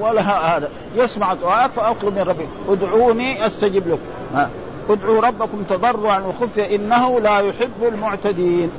[0.00, 0.68] ولا هذا.
[0.96, 3.98] يسمع دعاءك فأطلب من ربي ادعوني أستجب لكم.
[4.34, 4.50] ها.
[4.88, 6.74] ادعوا ربكم تضرعا وخفيا.
[6.74, 8.70] إنه لا يحب المعتدين.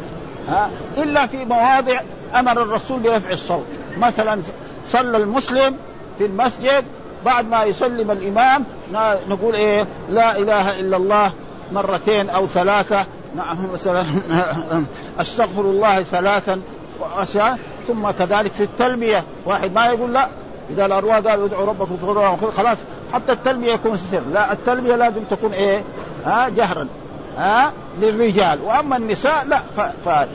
[0.49, 0.69] ها.
[0.97, 2.01] إلا في مواضع
[2.36, 3.65] أمر الرسول برفع الصوت.
[3.97, 4.41] مثلا
[4.88, 5.75] صلى المسلم
[6.17, 6.86] في المسجد
[7.25, 8.63] بعد ما يسلم الإمام
[9.29, 11.32] نقول إيه؟ لا إله إلا الله
[11.73, 13.05] مرتين أو ثلاثة.
[13.36, 14.05] نعم مثلا
[15.21, 16.62] أستغفر الله ثلاثا
[17.88, 20.27] ثم كذلك في التلبيه واحد ما يقول لا
[20.73, 21.97] إذا الأرواح قالوا ادعوا ربكم
[22.58, 22.77] خلاص
[23.13, 24.21] حتى التلبيه يكون سر.
[24.34, 25.84] لا التلبيه لازم تكون إيه؟
[26.25, 26.88] ها جهرا.
[27.38, 28.60] ها للرجال.
[28.62, 29.79] وأما النساء لا ف...
[29.79, 30.27] ف...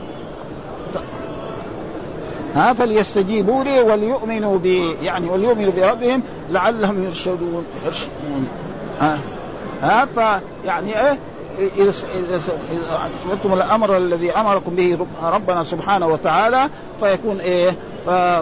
[2.55, 8.47] ها فليستجيبوا لي وليؤمنوا بي يعني وليؤمنوا بربهم لعلهم يرشدون يرشدون.
[9.01, 9.17] ها
[9.81, 11.17] ها فيعني إيه؟
[11.77, 16.69] إذا إذا الأمر الذي أمركم به ربنا سبحانه وتعالى
[16.99, 17.75] فيكون إيه؟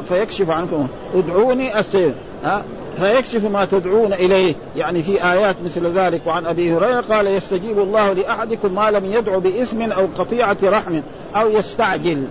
[0.10, 0.88] فيكشف عنكم.
[1.15, 2.63] ادعوني أستجب ها؟
[2.99, 4.56] فيكشف ما تدعون إليه.
[4.76, 6.21] يعني في آيات مثل ذلك.
[6.26, 11.02] وعن أبي هريرة قال يستجيب الله لأحدكم ما لم يدعو باثم أو قطيعة رحم
[11.36, 12.28] أو يستعجل.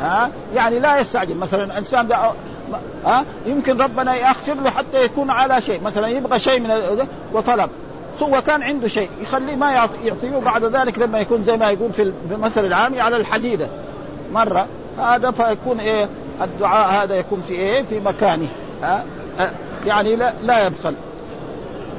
[0.00, 1.34] ها؟ يعني لا يستعجل.
[1.34, 2.08] مثلا إنسان
[3.04, 5.80] ها؟ يمكن ربنا يأخر له حتى يكون على شيء.
[5.82, 6.70] مثلا يبغى شيء من
[7.32, 7.70] وطلب.
[8.22, 9.08] هو كان عنده شيء.
[9.22, 13.66] يخليه ما يعطيه بعد ذلك لما يكون زي ما يقول في المثل العامي على الحديدة.
[14.32, 14.66] مرة.
[14.98, 16.08] هذا فيكون إيه؟
[16.42, 18.48] الدعاء هذا يكون في إيه؟ في مكانه.
[18.82, 19.04] ها؟
[19.86, 20.94] يعني لا لا يبخل.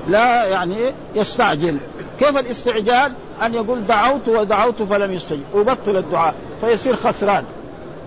[0.07, 0.75] لا يعني
[1.15, 1.77] يستعجل.
[2.19, 5.43] كيف الاستعجال؟ أن يقول دعوت ودعوت فلم يستجب.
[5.53, 7.43] وبطل الدعاء فيصير خسران.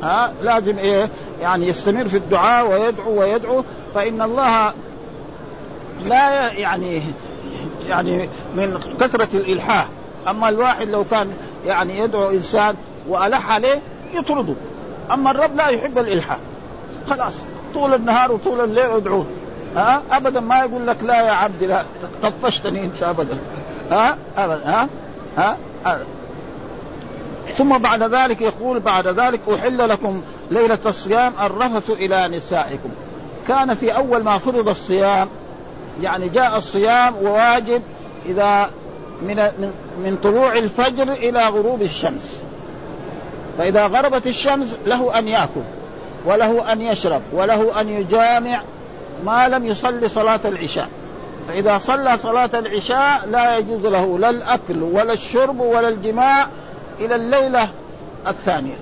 [0.03, 1.09] ها؟ لازم إيه؟
[1.41, 3.65] يعني يستمر في الدعاء ويدعو ويدعو.
[3.95, 4.73] فإن الله
[6.05, 7.03] لا يعني
[7.89, 9.87] يعني من كثرة الإلحاح.
[10.29, 11.33] أما الواحد لو كان
[11.67, 12.75] يعني يدعو إنسان
[13.09, 13.81] وألح عليه
[14.15, 14.55] يطرده.
[15.11, 16.39] أما الرب لا يحب الإلحاح.
[17.11, 17.35] خلاص
[17.75, 19.27] طول النهار وطول الليل ادعوه.
[19.77, 21.85] ها؟ ابدا ما يقول لك لا يا عبدي لا
[22.23, 23.39] طفشتني أنت ابدا.
[23.91, 24.89] ها؟ ابدا ها؟
[25.37, 25.99] ها, ها.
[27.59, 32.89] ثم بعد ذلك يقول بعد ذلك أحل لكم ليلة الصيام الرفث إلى نسائكم.
[33.49, 35.29] كان في أول ما فرض الصيام
[36.03, 37.83] يعني جاء الصيام وواجب
[38.27, 38.71] إذا
[39.23, 39.37] من
[40.05, 42.38] من طلوع الفجر إلى غروب الشمس.
[43.59, 45.61] فإذا غربت الشمس له أن يأكل
[46.25, 48.63] وله أن يشرب وله أن يجامع
[49.25, 50.89] ما لم يصلي صلاة العشاء.
[51.49, 56.47] فإذا صلى صلاة العشاء لا يجوز له لا الأكل ولا الشرب ولا الجماع
[57.01, 57.69] إلى الليلة
[58.27, 58.75] الثانية.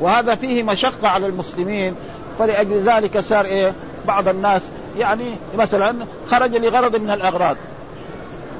[0.00, 1.94] وهذا فيه مشقة على المسلمين.
[2.38, 3.72] فلأجل ذلك صار إيه؟
[4.06, 4.62] بعض الناس
[4.98, 5.96] يعني مثلا
[6.30, 7.56] خرج لغرض من الأغراض.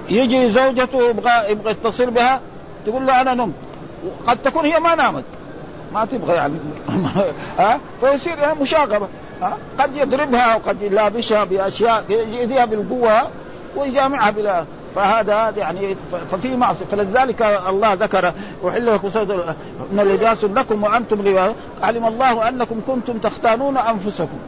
[0.09, 2.41] يجي زوجته يبغى يبغى يتصل بها
[2.87, 3.55] تقول له أنا نمت.
[4.27, 5.25] قد تكون هي ما نامت.
[5.95, 6.55] ما تبغى يعني.
[7.59, 9.09] ها؟ فيصير يعني مشاغبة.
[9.43, 13.23] ها؟ قد يضربها وقد يلابشها بأشياء يأذيها بالقوة
[13.77, 14.65] ويجامعها بلا.
[14.95, 15.97] فهذا يعني
[16.31, 16.85] ففي معصية.
[16.85, 18.33] فلذلك الله ذكر
[18.69, 19.11] أحل لكم
[19.93, 24.39] من لباس لكم وأنتم لباس علم الله أنكم كنتم تختانون أنفسكم.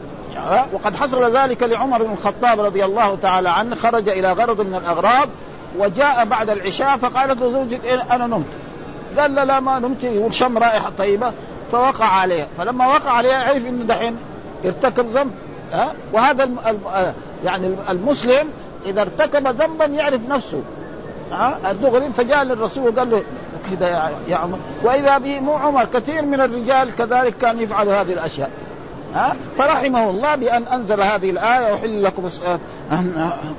[0.72, 5.29] وقد حصل ذلك لعمر بن الخطاب رضي الله تعالى عنه خرج إلى غرض من الاغراض
[5.79, 8.46] وجاء بعد العشاء فقالت له زوجي أنا نمت.
[9.18, 11.33] قال لا لا ما نمت يقول شم رائحة طيبة.
[11.73, 12.46] فوقع عليها.
[12.59, 14.16] فلما وقع عليها عرف إنه دحين
[14.64, 15.31] ارتكب ذنب.
[15.73, 16.59] ها؟ وهذا الم...
[17.44, 18.49] يعني المسلم
[18.87, 20.62] إذا ارتكب ذنبا يعرف نفسه.
[21.33, 23.23] ها؟ الدغري فجاء للرسول وقال له
[23.70, 24.59] كذا يا, يا عمر.
[24.83, 28.51] وإذا به مو عمر كثير من الرجال كذلك كان يفعل هذه الأشياء.
[29.14, 31.75] ها؟ فرحمه الله بأن أنزل هذه الآية.
[31.75, 32.31] أحل لكم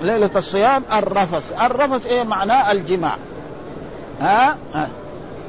[0.01, 1.61] ليلة الصيام الرفث.
[1.61, 3.15] الرفث إيه معناه؟ الجماع.
[4.21, 4.55] ها؟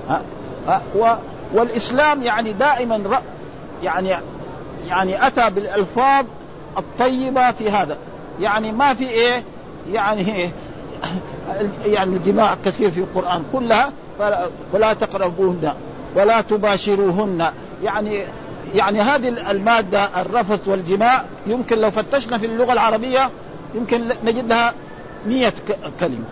[0.09, 0.23] ها,
[0.69, 1.15] ها, و
[1.55, 3.21] والإسلام يعني دائما
[3.83, 4.17] يعني
[4.88, 6.25] يعني أتى بالألفاظ
[6.79, 7.97] الطيبة في هذا.
[8.41, 9.43] يعني ما في إيه؟
[9.93, 10.51] يعني إيه
[11.95, 13.93] يعني الجماع كثير في القرآن كلها
[14.73, 15.73] ولا تقربوهن
[16.17, 17.47] ولا تباشروهن.
[17.85, 18.25] يعني
[18.75, 23.31] يعني هذه المادة الرفث والجماع يمكن لو فتشنا في اللغة العربية
[23.75, 24.75] يمكن نجد لها
[25.27, 25.55] مية
[26.01, 26.25] كلمة.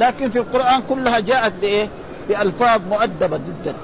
[0.00, 1.88] لكن في القرآن كلها جاءت بإيه؟
[2.28, 3.74] بألفاظ مؤدبة جدا.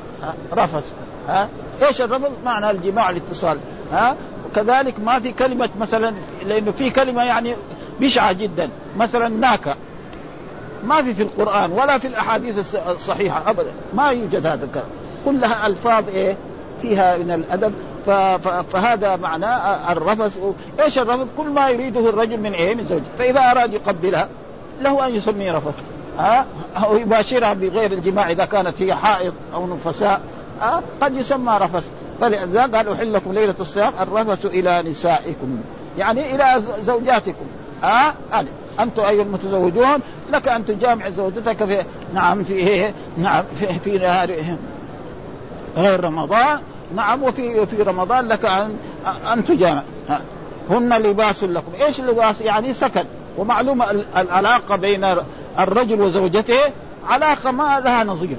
[0.53, 0.85] رفث
[1.29, 1.49] ها
[1.83, 3.59] إيش الرفث؟ معنى الجماع الاتصال.
[3.93, 6.15] ها وكذلك ما في كلمة مثلا
[6.47, 7.55] لأنه في كلمة يعني
[8.01, 8.69] بشعة جدا.
[8.97, 9.77] مثلا ناكا
[10.85, 13.71] ما في في القرآن ولا في الأحاديث الصحيحة أبدا.
[13.95, 14.87] ما يوجد هذا الكلام.
[15.25, 16.37] كلها ألفاظ إيه
[16.83, 17.75] فيها من الأدب.
[18.73, 20.39] فهذا معناه الرفث
[20.81, 24.29] إيش الرفث؟ كل ما يريده الرجل من إيه؟ من زوجته، فإذا أراد يقبلها
[24.81, 25.75] له أن يسميه رفث،
[26.19, 26.47] ها؟
[26.77, 30.21] أو يباشرها بغير الجماع إذا كانت هي حائض أو نفساء.
[30.61, 31.85] ها؟ قد يسمى رفث.
[32.21, 35.61] فلذلك قال احل لكم ليلة الصيام الرفث إلى نسائكم.
[35.99, 37.45] يعني إلى زوجاتكم.
[37.83, 38.49] ها؟ هذا
[38.81, 39.99] أنتم أيها المتزوجون
[40.33, 44.57] لك أن تجامع زوجتك في نعم في إيه؟ نعم في, في نهار
[45.77, 46.59] غير رمضان.
[46.97, 48.77] نعم وفي في رمضان لك ان
[49.33, 49.83] أن تجامع.
[50.71, 51.73] هن لباس لكم.
[51.83, 53.05] إيش اللباس يعني سكن.
[53.39, 55.17] ومعلومة العلاقة بين
[55.59, 56.59] الرجل وزوجته
[57.09, 58.37] علاقه ما لها نظير.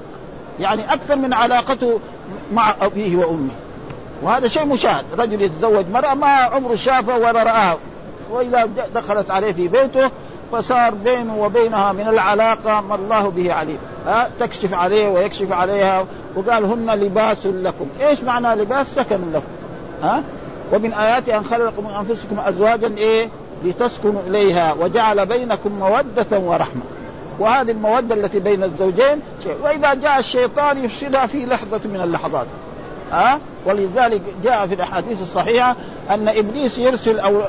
[0.60, 2.00] يعني أكثر من علاقته
[2.52, 3.50] مع أبيه وأمه.
[4.22, 5.04] وهذا شيء مشاهد.
[5.18, 7.76] رجل يتزوج مرأة ما عمره شافه ولا رآها
[8.30, 10.10] وإذا دخلت عليه في بيته
[10.52, 13.78] فصار بينه وبينها من العلاقة ما الله به عليم.
[14.06, 17.86] ها تكشف عليه ويكشف عليها وقال هن لباس لكم.
[18.00, 19.46] إيش معنى لباس؟ سكن لكم.
[20.02, 20.22] ها؟
[20.72, 23.28] ومن آياته أن خلق من أنفسكم أزواجا إيه؟
[23.64, 26.82] لتسكنوا إليها وجعل بينكم مودة ورحمة.
[27.38, 32.46] وهذه المودة التي بين الزوجين شيء وإذا جاء الشيطان يفسدها في لحظة من اللحظات.
[33.12, 35.76] ها؟ أه؟ ولذلك جاء في الأحاديث الصحيحة
[36.10, 37.40] أن إبليس يرسل أو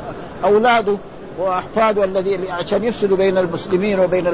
[0.44, 0.98] أولاده
[1.40, 4.28] وأحفاده الذي عشان يفسدوا بين المسلمين وبين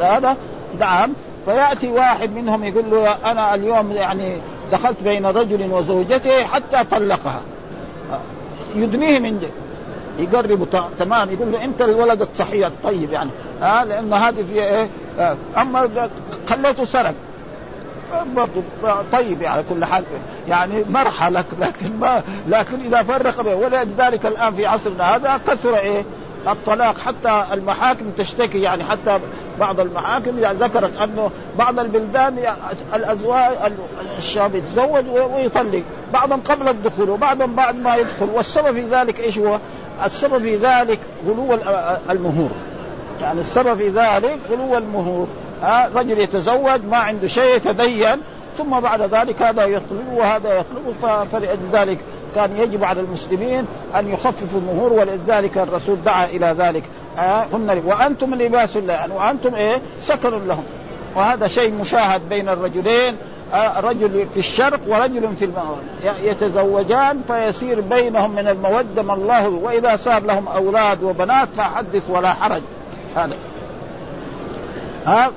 [0.00, 0.36] هذا.
[0.80, 1.12] نعم.
[1.44, 4.36] فيأتي واحد منهم يقول له أنا اليوم يعني
[4.72, 7.40] دخلت بين رجل وزوجته حتى طلقها.
[8.74, 9.50] يدنيه من جد.
[10.18, 10.66] يقربوا
[10.98, 11.30] تمام.
[11.30, 13.30] يقول له إنت الولد الصحيح الطيب يعني.
[13.62, 14.88] ها لأن هذه في إيه؟
[15.56, 16.08] أما
[16.48, 17.14] خليته سرق.
[18.36, 18.62] برضه
[19.12, 20.04] طيب يعني كل حال
[20.48, 26.04] يعني مرحلة لكن ما لكن إذا فرق به ولذلك الآن في عصرنا هذا كثر إيه؟
[26.48, 26.98] الطلاق.
[26.98, 29.18] حتى المحاكم تشتكي يعني حتى
[29.60, 32.38] بعض المحاكم يعني ذكرت أنه بعض البلدان
[32.94, 33.72] الأزواج
[34.18, 35.82] الشاب يتزوج ويطلق.
[36.12, 38.28] بعضهم قبل الدخول وبعضهم بعد ما يدخل.
[38.34, 39.58] والسبب في ذلك إيش هو؟
[40.04, 41.58] السبب في ذلك غلو
[42.10, 42.50] المهور.
[43.20, 45.26] يعني السبب في ذلك غلو المهور.
[45.62, 48.16] ها رجل يتزوج ما عنده شيء يتدين
[48.58, 51.98] ثم بعد ذلك هذا يطلب وهذا يطلب فلذلك
[52.34, 56.82] كان يجب على المسلمين أن يخففوا المهور ولذلك الرسول دعا إلى ذلك.
[57.18, 57.46] آه
[57.86, 60.64] وأنتم لباس يعني وأنتم إيه؟ سكن لهم.
[61.16, 63.16] وهذا شيء مشاهد بين الرجلين
[63.54, 65.82] آه رجل في الشرق ورجل في المغرب.
[66.22, 72.62] يتزوجان فيصير بينهم من المودة ما الله وإذا صار لهم أولاد وبنات فحدث ولا حرج.
[73.18, 73.36] هذا.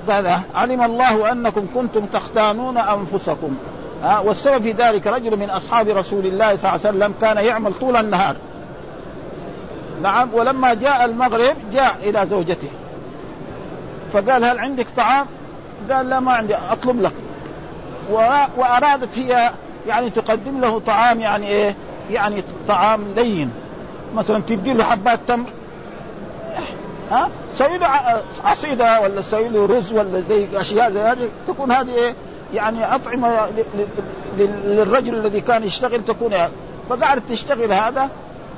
[0.08, 0.40] هذا.
[0.54, 3.56] علم الله أنكم كنتم تختانون أنفسكم.
[4.02, 7.74] ها والسبب في ذلك رجل من أصحاب رسول الله صلى الله عليه وسلم كان يعمل
[7.80, 8.36] طول النهار.
[10.02, 12.68] نعم ولما جاء المغرب جاء إلى زوجته.
[14.12, 15.26] فقال هل عندك طعام؟
[15.90, 17.12] قال لا ما عندي أطلب لك.
[18.56, 19.50] وأرادت هي
[19.88, 21.74] يعني تقدم له طعام يعني إيه؟
[22.10, 23.50] يعني طعام لين.
[24.14, 25.46] مثلا تدي له حبات تمر.
[27.10, 27.28] ها؟
[27.66, 27.88] له
[28.44, 32.14] عصيدة ولا له رز ولا زي أشياء زي هذه تكون هذه إيه؟
[32.54, 33.48] يعني أطعمة
[34.38, 36.32] للرجل الذي كان يشتغل تكون
[36.88, 38.08] فقعدت تشتغل هذا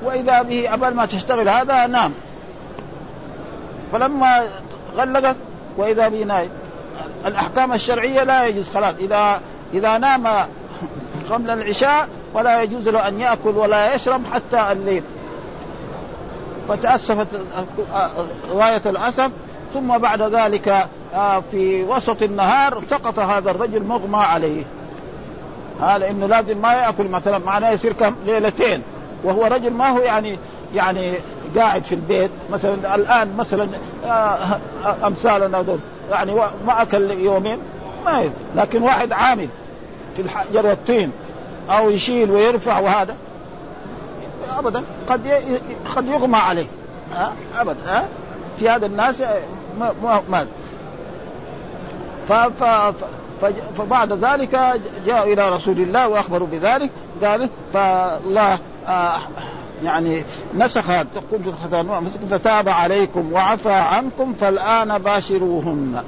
[0.03, 2.13] وإذا به قبل ما تشتغل هذا نام.
[3.93, 4.43] فلما
[4.97, 5.37] غلقت
[5.77, 6.51] وإذا به نايم.
[7.27, 8.95] الأحكام الشرعية لا يجوز خلاص.
[8.99, 9.41] إذا
[9.75, 10.27] إذا نام
[11.31, 15.03] قبل العشاء ولا يجوز له أن يأكل ولا يشرب حتى الليل.
[16.69, 17.27] فتأسفت
[18.51, 19.31] غاية الأسف
[19.75, 24.63] ثم بعد ذلك آه، في وسط النهار سقط هذا الرجل مغمى عليه.
[25.81, 28.83] ها لأنه لازم ما يأكل مثلا معناه يصير كم؟ ليلتين.
[29.25, 30.39] وهو رجل ما هو يعني
[30.75, 31.13] يعني
[31.57, 32.31] قاعد في البيت.
[32.53, 33.69] مثلا الآن مثلا
[34.07, 34.59] آه،
[35.05, 35.79] أمثالنا دول
[36.11, 36.35] يعني
[36.67, 37.59] ما أكل يومين؟
[38.07, 39.49] ما لكن واحد عامل
[40.17, 41.13] في الحجر والطين
[41.71, 43.17] أو يشيل ويرفع وهذا.
[44.59, 44.83] ابدا.
[45.09, 45.43] قد
[45.97, 46.67] قد يغمى عليه.
[47.59, 47.81] ابدا.
[47.87, 48.05] ها؟
[48.59, 49.23] في هذا الناس
[50.03, 50.47] ما ما
[53.77, 56.91] فبعد ذلك جاءوا إلى رسول الله وأخبروا بذلك
[57.23, 59.19] قال فالله آه
[59.85, 60.85] يعني نسخ.
[62.31, 66.03] فتاب عليكم وعفى عنكم فالآن باشروهن.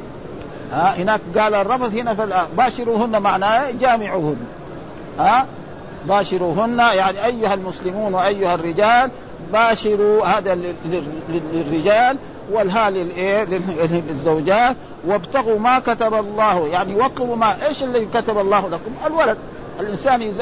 [0.73, 4.47] ها؟ هناك قال الرفض هنا فالآن باشروهن معناه جامعوهن.
[5.19, 5.47] ها؟
[6.09, 9.11] باشروهن يعني أيها المسلمون وأيها الرجال
[9.53, 10.59] باشروا هذا
[11.53, 12.17] للرجال
[12.53, 19.37] والها للزوجات وابتغوا ما كتب الله يعني وقوا ما إيش اللي كتب الله لكم؟ الولد.
[19.81, 20.33] الإنسان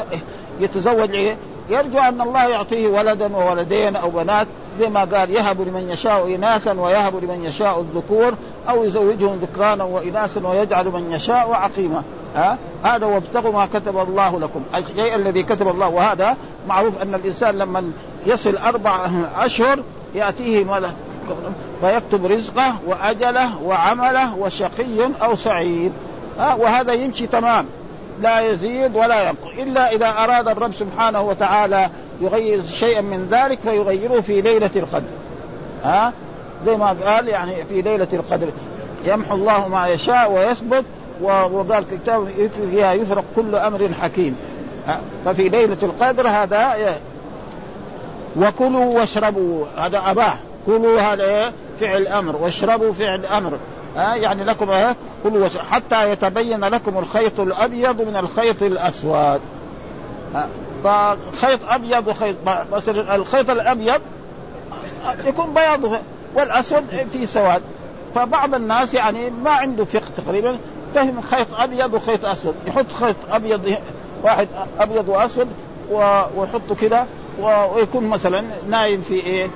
[0.59, 1.37] يتزوج إيه
[1.69, 4.47] يرجو أن الله يعطيه ولدا وولدين أو بنات
[4.79, 8.33] زي ما قال يهب لمن يشاء اناثا ويهب لمن يشاء الذكور
[8.69, 12.03] أو يزوجهم ذكرانا واناثا ويجعل من يشاء عقيما.
[12.35, 14.61] ها؟ هذا وابتغوا ما كتب الله لكم.
[14.75, 17.91] الشيء الذي كتب الله وهذا معروف أن الإنسان لما
[18.25, 19.79] يصل أربع أشهر
[20.15, 20.93] يأتيه ملك
[21.81, 25.91] فيكتب رزقه وأجله وعمله وشقي أو سعيد.
[26.39, 27.65] ها؟ وهذا يمشي تمام.
[28.21, 29.47] لا يزيد ولا ينقص.
[29.57, 31.89] إلا إذا أراد الرب سبحانه وتعالى
[32.21, 35.07] يغير شيئا من ذلك فيغيره في ليلة القدر.
[35.83, 36.13] ها؟
[36.65, 38.47] زي ما قال يعني في ليلة القدر.
[39.05, 40.85] يمحو الله ما يشاء ويثبت
[41.21, 42.27] وقال كتاب
[42.71, 44.37] فيها يفرق كل أمر حكيم.
[45.25, 46.99] ففي ليلة القدر هذا
[48.37, 49.65] وكلوا واشربوا.
[49.77, 50.37] هذا أباح.
[50.65, 52.35] كلوا هذا فعل أمر.
[52.35, 53.57] واشربوا فعل أمر.
[53.95, 59.41] ها يعني لكم ها كلوا حتى يتبين لكم الخيط الأبيض من الخيط الأسود.
[60.83, 62.35] فخيط أبيض وخيط
[62.71, 64.01] مثلا الخيط الأبيض
[65.25, 65.99] يكون بياض
[66.35, 67.61] والأسود في سواد.
[68.15, 70.57] فبعض الناس يعني ما عنده فقه تقريبا.
[70.95, 72.55] فهم خيط أبيض وخيط أسود.
[72.67, 73.77] يحط خيط أبيض
[74.23, 74.47] واحد
[74.79, 75.47] أبيض وأسود
[76.35, 77.05] ويحطه كده
[77.39, 79.49] ويكون مثلا نايم في إيه؟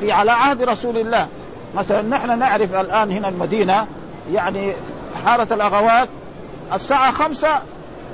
[0.00, 1.28] في, على عهد رسول الله.
[1.74, 3.86] مثلا نحن نعرف الآن هنا المدينة
[4.32, 4.72] يعني
[5.24, 6.08] حارة الأغوات
[6.74, 7.48] الساعة خمسة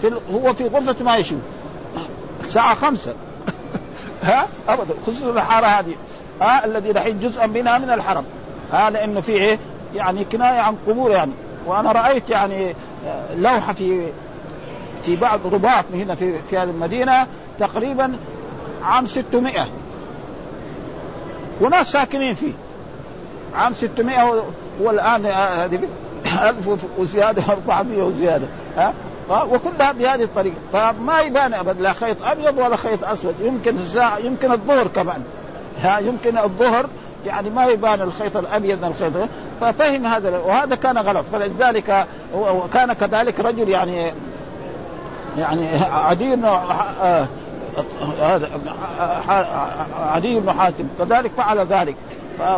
[0.01, 1.41] في هو في غرفة ما يشوف.
[2.45, 3.15] الساعة خمسة.
[4.23, 5.95] ها؟ ابدا خصوصا الحارة هذه.
[6.41, 8.25] ها؟ الذي دحين جزءا منها من الحرم.
[8.73, 9.59] ها؟ لأنه في إيه؟
[9.95, 11.33] يعني كناية عن قبور يعني.
[11.67, 12.75] وأنا رأيت يعني
[13.37, 14.07] لوحة في
[15.05, 17.27] في بعض رباط هنا في في هذه المدينة
[17.59, 18.17] تقريبا
[18.83, 19.67] عام 600
[21.61, 22.53] وناس ساكنين فيه.
[23.55, 24.43] عام 600
[24.81, 25.81] والآن هذه
[26.27, 28.47] 1000 وزيادة 400 وزيادة
[28.77, 28.95] ها؟
[29.31, 30.57] وكلها بهذه الطريقة.
[30.73, 33.35] فما يبان ابدا لا خيط أبيض ولا خيط أسود.
[33.41, 35.23] يمكن الساعة يمكن الظهر كمان
[35.83, 36.87] ها؟ يمكن الظهر
[37.27, 39.29] يعني ما يبان الخيط الأبيض من الخيط
[39.61, 41.25] ففهم هذا وهذا كان غلط.
[41.33, 44.13] فلذلك وكان كذلك رجل يعني
[45.39, 46.45] يعني عدي بن
[48.21, 48.51] هذا
[49.99, 50.85] عدي بن حاتم.
[50.99, 51.97] كذلك فعل ذلك.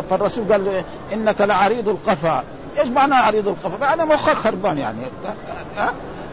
[0.09, 2.43] فالرسول قال له إنك لعريض القفا.
[2.79, 4.97] إيش معنى عريض القفا؟ يعني مخك خربان يعني.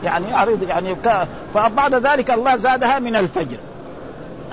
[0.05, 0.97] يعني عريض يعني
[1.55, 3.57] فبعد ذلك الله زادها من الفجر.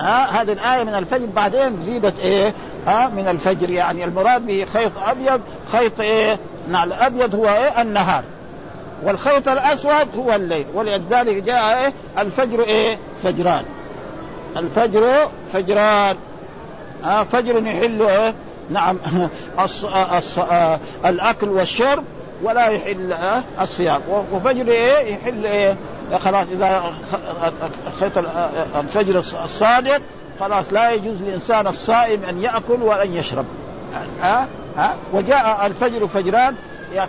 [0.00, 1.26] ها؟ هذه الآية من الفجر.
[1.36, 2.54] بعدين زيدت إيه؟
[2.86, 4.04] ها من الفجر يعني.
[4.04, 5.40] المراد به خيط أبيض
[5.72, 6.38] خيط إيه؟
[6.68, 8.22] نعم الأبيض هو إيه؟ النهار.
[9.02, 10.66] والخيط الأسود هو الليل.
[10.74, 13.64] ولذلك جاء إيه؟ الفجر إيه؟ فجران.
[14.56, 16.16] الفجر فجران.
[17.04, 18.34] ها فجر يحل إيه؟
[18.70, 18.98] نعم
[19.64, 19.84] الص...
[20.16, 20.38] الص...
[21.06, 22.04] الأكل والشرب
[22.42, 23.14] ولا يحل
[23.60, 24.00] الصيام.
[24.32, 25.76] وفجر إيه؟ يحل إيه؟
[26.18, 26.82] خلاص إذا
[28.00, 28.12] خيط
[28.78, 30.00] الفجر الصادق
[30.40, 33.44] خلاص لا يجوز للانسان الصائم أن يأكل وأن يشرب.
[34.22, 36.54] ها؟ ها؟ وجاء الفجر فجران.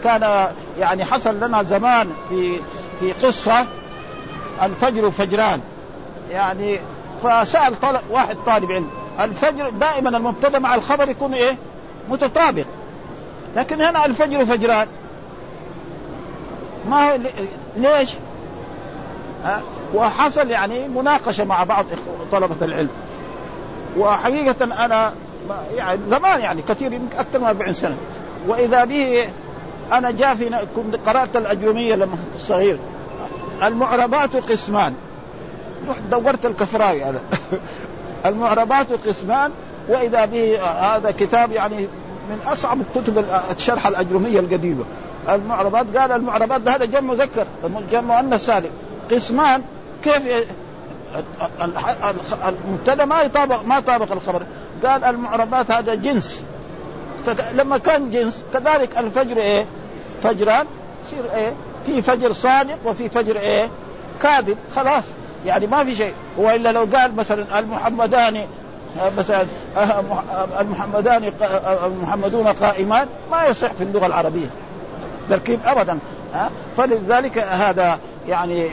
[0.03, 0.47] كان
[0.79, 2.59] يعني حصل لنا زمان في
[2.99, 3.65] في قصة
[4.61, 5.61] الفجر فجران.
[6.31, 6.79] يعني
[7.23, 8.89] فسأل طالب واحد طالب علم.
[9.19, 11.57] الفجر دائما المبتدأ مع الخبر يكون إيه؟
[12.09, 12.65] متطابق.
[13.55, 14.87] لكن هنا الفجر فجران.
[16.89, 17.17] ما هو
[17.77, 18.09] ليش؟
[19.43, 19.61] ها؟
[19.93, 21.85] وحصل يعني مناقشة مع بعض
[22.31, 22.89] طلبة العلم.
[23.97, 25.13] وحقيقة أنا
[25.75, 27.97] يعني زمان يعني كثير يمكن أكثر من 40 سنة.
[28.47, 29.29] وإذا به
[29.91, 30.49] أنا جاء في
[31.05, 32.77] قرأت الاجرميه لما كنت صغير.
[33.63, 34.93] المعربات قسمان.
[35.89, 37.19] رحت دورت الكفراوي هذا
[38.25, 39.51] المعربات قسمان
[39.89, 41.87] وإذا به هذا كتاب يعني
[42.29, 44.83] من أصعب الكتب الشرح الاجرميه القديمة.
[45.29, 47.45] المعربات قال المعربات هذا جمع مذكر.
[47.91, 48.69] جمع مؤنث سالم.
[49.11, 49.61] قسمان
[50.03, 50.45] كيف
[52.47, 54.41] المبتدأ ما يطابق ما طابق الخبر.
[54.85, 56.41] قال المعربات هذا جنس.
[57.25, 59.65] فلما كان جنس كذلك الفجر إيه؟
[60.23, 60.65] فجران.
[61.07, 61.53] يصير إيه؟
[61.85, 63.69] في فجر صادق وفي فجر إيه؟
[64.21, 64.57] كاذب.
[64.75, 65.03] خلاص.
[65.45, 66.13] يعني ما في شيء.
[66.37, 68.45] وإلا لو قال مثلا المحمدان
[69.17, 69.45] مثلا
[70.59, 71.33] المحمدان
[71.85, 74.47] المحمدون قائمان ما يصح في اللغة العربية.
[75.29, 75.99] تركيب ابدا.
[76.77, 77.99] فلذلك هذا
[78.29, 78.69] يعني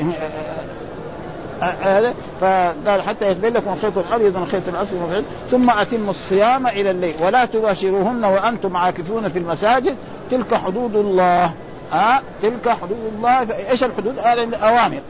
[1.60, 7.14] هذا فقال حتى يتبين لكم الخيط الابيض من الخيط الاسود ثم أتموا الصيام إلى الليل
[7.20, 9.96] ولا تباشروهن وأنتم عاكفون في المساجد.
[10.30, 11.50] تلك حدود الله.
[11.92, 13.46] ها تلك حدود الله.
[13.70, 15.00] إيش الحدود؟ الأوامر.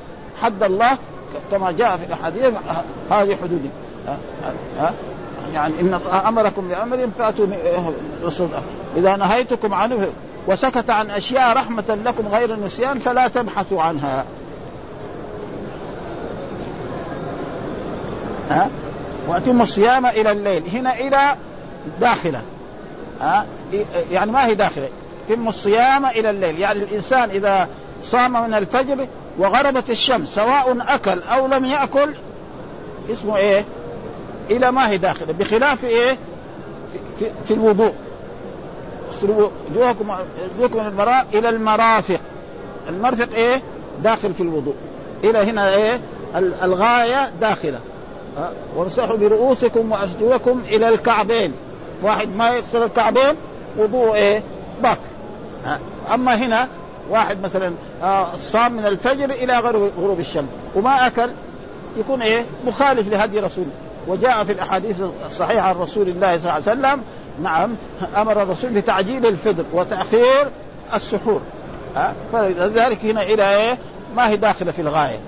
[0.43, 0.99] حد الله
[1.51, 2.55] كما جاء في الأحاديث
[3.11, 3.71] هذه حدود.
[4.79, 4.93] ها
[5.55, 7.47] يعني إن أمركم بأمر فأتوا
[8.25, 8.49] رسول
[8.97, 10.07] إذا نهيتكم عنه
[10.47, 14.25] وسكت عن أشياء رحمة لكم غير النسيان فلا تبحثوا عنها.
[18.51, 18.71] ها؟
[19.29, 20.63] وأتم الصيام إلى الليل.
[20.73, 21.37] هنا إلى
[22.01, 22.43] داخلة.
[23.21, 23.47] ها؟
[24.11, 24.89] يعني ما هي داخلة.
[25.29, 26.59] تم الصيام إلى الليل.
[26.59, 27.69] يعني الإنسان إذا
[28.03, 29.07] صام من الفجر
[29.39, 32.15] وغربت الشمس سواء أكل أو لم يأكل
[33.13, 33.65] اسمه إيه؟
[34.51, 35.33] إلى ما هي داخلة.
[35.33, 36.17] بخلاف إيه؟
[37.19, 37.93] في, في, الوضوء.
[39.23, 40.17] وجوهكم
[40.59, 42.21] وجوهكم المراء إلى المرافق.
[42.89, 43.63] المرفق إيه؟
[44.03, 44.75] داخل في الوضوء.
[45.25, 46.01] إلى هنا إيه؟
[46.37, 47.81] الغاية داخلة.
[48.77, 51.53] وامسحوا برؤوسكم وارجلكم إلى الكعبين.
[52.03, 53.35] واحد ما يكسر الكعبين
[53.77, 54.43] وضوء إيه؟
[54.83, 55.01] باطل
[56.15, 56.69] أما هنا
[57.11, 57.73] واحد مثلا
[58.39, 59.59] صام من الفجر إلى
[59.99, 60.49] غروب الشمس.
[60.75, 61.31] وما أكل
[61.97, 63.71] يكون إيه؟ مخالف لهدي رسوله.
[64.09, 67.03] وجاء في الأحاديث الصحيحة عن رسول الله صلى الله عليه وسلم
[67.43, 67.71] نعم
[68.17, 70.49] أمر الرسول بتعجيل الفطر وتأخير
[70.95, 71.41] السحور.
[72.33, 73.79] فلذلك هنا إلى إيه؟
[74.17, 75.19] ما هي داخلة في الغاية.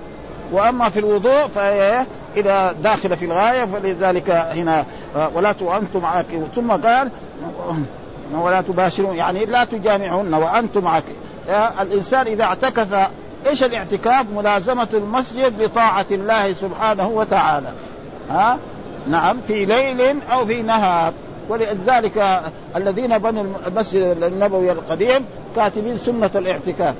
[0.51, 2.05] وأما في الوضوء فهي
[2.37, 4.85] اذا داخله في الغاية فلذلك هنا
[5.33, 7.09] ولا وأنتم عاكفون ثم قال
[8.33, 9.15] ولا تباشرون.
[9.15, 11.15] يعني لا تجامعون وأنتم عاكفون
[11.81, 13.09] الإنسان إذا اعتكف
[13.47, 17.71] إيش الاعتكاف؟ ملازمة المسجد لطاعة الله سبحانه وتعالى.
[18.29, 18.57] ها؟
[19.07, 21.13] نعم في ليل أو في نهار.
[21.49, 22.41] ولذلك
[22.75, 25.25] الذين بنوا المسجد النبوي القديم
[25.55, 26.95] كاتبين سنة الاعتكاف.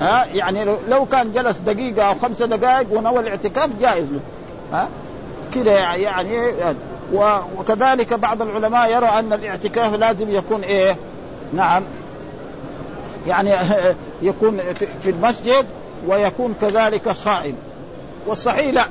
[0.00, 4.20] ها؟ يعني لو كان جلس دقيقة أو خمسة دقائق ونوى الاعتكاف جائز له.
[4.72, 4.88] ها؟
[5.54, 6.54] كذا يعني
[7.56, 10.96] وكذلك بعض العلماء يرى أن الاعتكاف لازم يكون إيه؟
[11.52, 11.82] نعم.
[13.26, 13.54] يعني
[14.22, 14.60] يكون
[15.00, 15.66] في المسجد
[16.06, 17.54] ويكون كذلك صائم.
[18.26, 18.86] والصحيح لا.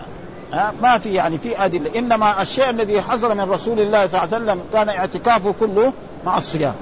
[0.82, 2.00] ما في يعني في أدلة.
[2.00, 5.94] إنما الشيء الذي حصل من رسول الله صلى الله عليه وسلم كان اعتكافه كله
[6.26, 6.74] مع الصيام.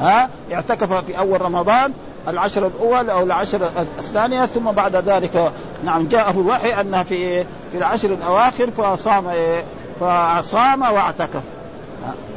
[0.00, 1.92] ها؟ اعتكف في أول رمضان
[2.28, 5.52] العشر الأول أو العشر الثانية ثم بعد ذلك.
[5.84, 9.32] نعم جاءه الوحي أنها في في العشر الأواخر فصام
[10.00, 11.42] فصام واعتكف.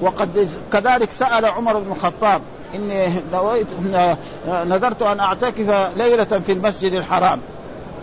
[0.02, 2.42] وقد كذلك سأل عمر بن الخطاب
[2.76, 3.68] إني نويت
[4.48, 7.40] نذرت أن أعتكف ليلة في المسجد الحرام.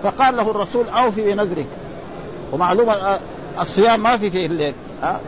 [0.02, 1.66] فقال له الرسول أوفي بنذرك.
[2.52, 3.18] ومعلومه
[3.60, 4.74] الصيام ما في فيه الليل.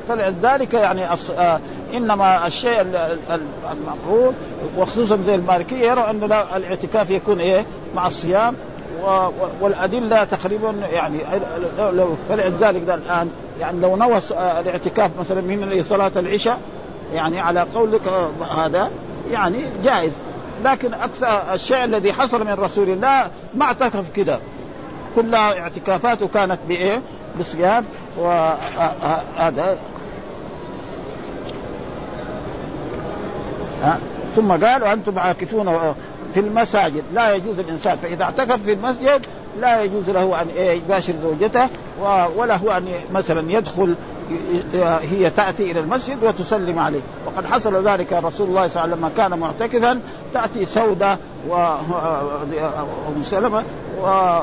[0.08, 1.02] فلذلك يعني
[1.94, 2.80] إنما الشيء
[3.72, 4.32] المقبول
[4.76, 6.24] وخصوصا زي المالكية يرى أن
[6.56, 7.64] الاعتكاف يكون إيه؟
[7.94, 8.54] مع الصيام
[9.60, 11.18] والأدلة تقريبا يعني
[12.28, 14.20] فلذلك الآن يعني لو نوى
[14.60, 16.58] الاعتكاف مثلا من صلاة العشاء
[17.14, 18.00] يعني على قولك
[18.56, 18.90] هذا
[19.32, 20.12] يعني جائز.
[20.64, 24.40] لكن أكثر الشيء الذي حصل من رسول الله ما اعتكف كذا
[25.16, 27.00] كلها اعتكافاته كانت بإيه؟
[27.40, 27.84] بصيام.
[28.18, 29.78] وهذا
[34.36, 35.94] ثم قال وأنتم عاكفون
[36.34, 39.26] في المساجد لا يجوز الانسان فاذا اعتكف في المسجد
[39.60, 41.68] لا يجوز له ان يباشر زوجته
[42.36, 43.94] ولا هو ان مثلا يدخل
[45.02, 48.98] هي تاتي إلى المسجد وتسلم عليه وقد حصل ذلك رسول الله صلى الله عليه وسلم
[48.98, 50.00] لما كان معتكفا
[50.34, 53.62] تاتي سودة وام سلمه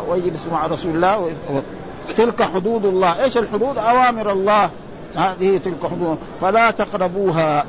[0.10, 1.32] ويجلس مع رسول الله
[2.18, 3.24] تلك حدود الله.
[3.24, 4.70] إيش الحدود؟ أوامر الله.
[5.16, 6.18] هذه تلك حدود.
[6.42, 7.66] فلا تقربوها.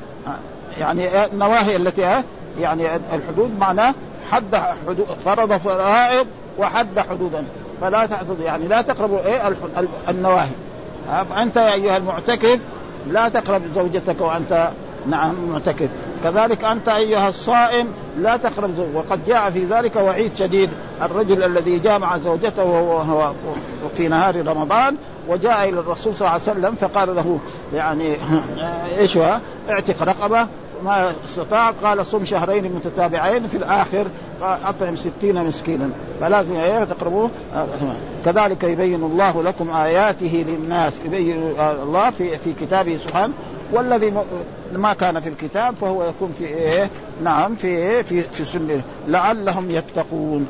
[0.79, 2.23] يعني النواهي التي
[2.61, 3.95] يعني الحدود معناه
[4.31, 4.57] حد
[4.87, 6.27] حدود فرض فرائض
[6.59, 7.45] وحد حدودا.
[7.81, 9.57] فلا تعتد يعني لا تقربوا إيه؟
[10.09, 10.55] النواهي.
[11.31, 12.59] فأنت يا أيها المعتكف
[13.07, 14.69] لا تقرب زوجتك وأنت
[15.07, 15.89] نعم معتكف.
[16.25, 17.87] كذلك أنت أيها الصائم
[18.19, 20.71] لا تقرب وقد جاء في ذلك وعيد شديد.
[21.03, 23.33] الرجل الذي جامع زوجته وهو
[23.97, 24.97] في نهار رمضان
[25.29, 27.39] وجاء إلى الرسول صلى الله عليه وسلم فقال له
[27.75, 28.17] يعني
[29.17, 29.39] هو؟
[29.71, 30.47] اعتق رقبة.
[30.85, 34.07] ما استطاع قال صم شهرين متتابعين في الآخر
[34.43, 35.91] أطعم ستين مسكينا.
[36.21, 37.31] فلازم إيه تقربوه؟
[38.25, 43.33] كذلك يبين الله لكم آياته للناس يبين الله في في كتابه سبحانه
[43.75, 44.13] والذي
[44.73, 46.91] ما كان في الكتاب فهو يكون في إيه؟
[47.25, 50.47] نعم في إيه؟ في في سنه لعلهم يتقون.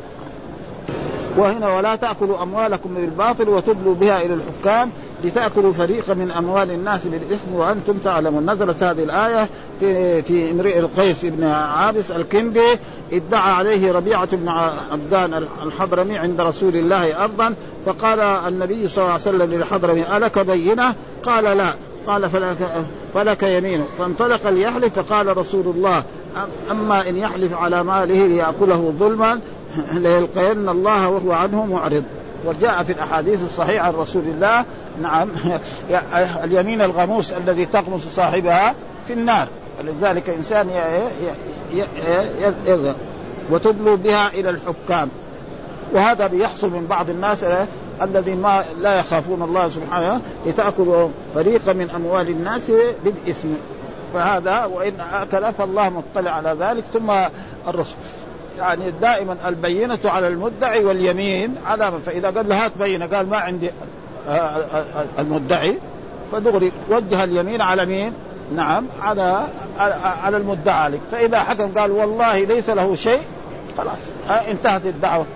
[1.37, 4.91] وهنا ولا تأكلوا أموالكم بالباطل وتدلوا بها إلى الحكام
[5.25, 8.51] لتأكلوا فريقا من أموال الناس بالإثم وأنتم تعلمون.
[8.51, 9.49] نزلت هذه الآية
[9.81, 12.79] في في امرئ القيس بن عابس الكندي.
[13.13, 14.49] ادعى عليه ربيعة بن
[14.93, 17.55] عبدان الحضرمي عند رسول الله أرضا.
[17.87, 21.75] فقال النبي صلى الله عليه وسلم للحضرمي ألك بينة؟ قال لا.
[22.07, 22.57] قال فلك,
[23.15, 23.85] فلك يمين.
[23.99, 26.03] فانطلق ليحلف فقال رسول الله
[26.71, 29.41] أما إن يحلف على ماله ليأكله ظلما
[29.93, 32.05] ليلقين الله وهو عنه معرض
[32.45, 34.65] وجاء في الأحاديث الصحيحة عن رسول الله
[35.03, 35.29] نعم
[36.45, 38.75] اليمين الغموس الذي تغمس صاحبها
[39.07, 39.49] في النار.
[39.81, 40.71] ولذلك إنسان
[43.51, 45.09] وتدلو بها إلى الحكام.
[45.93, 47.45] وهذا بيحصل من بعض الناس
[48.03, 52.73] الذي ما لا يخافون الله سبحانه لتأكلوا فريقا من أموال الناس
[53.05, 53.49] بالإثم.
[54.15, 56.85] فهذا وإن اكل فالله مطلع على ذلك.
[56.93, 57.11] ثم
[57.69, 57.97] الرسول.
[58.59, 63.71] يعني دائما البينة على المدعي واليمين على فإذا قال له هات بينة قال ما عندي
[64.29, 65.79] آه، آه، آه، المدعي.
[66.33, 68.13] فدغري وجه اليمين على مين؟
[68.57, 69.45] نعم على
[70.25, 71.01] على المدعى عليك.
[71.13, 73.21] فإذا حكم قال والله ليس له شيء
[73.79, 73.99] خلاص
[74.49, 75.27] انتهت الدعوة.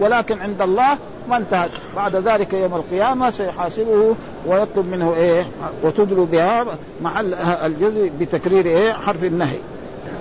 [0.00, 0.98] ولكن عند الله
[1.30, 1.70] ما انتهت.
[1.96, 4.14] بعد ذلك يوم القيامة سيحاسبه
[4.46, 5.46] ويطلب منه إيه؟
[5.82, 6.66] وتدلو بها
[7.02, 9.58] محل الجزء بتكرير إيه؟ حرف النهي.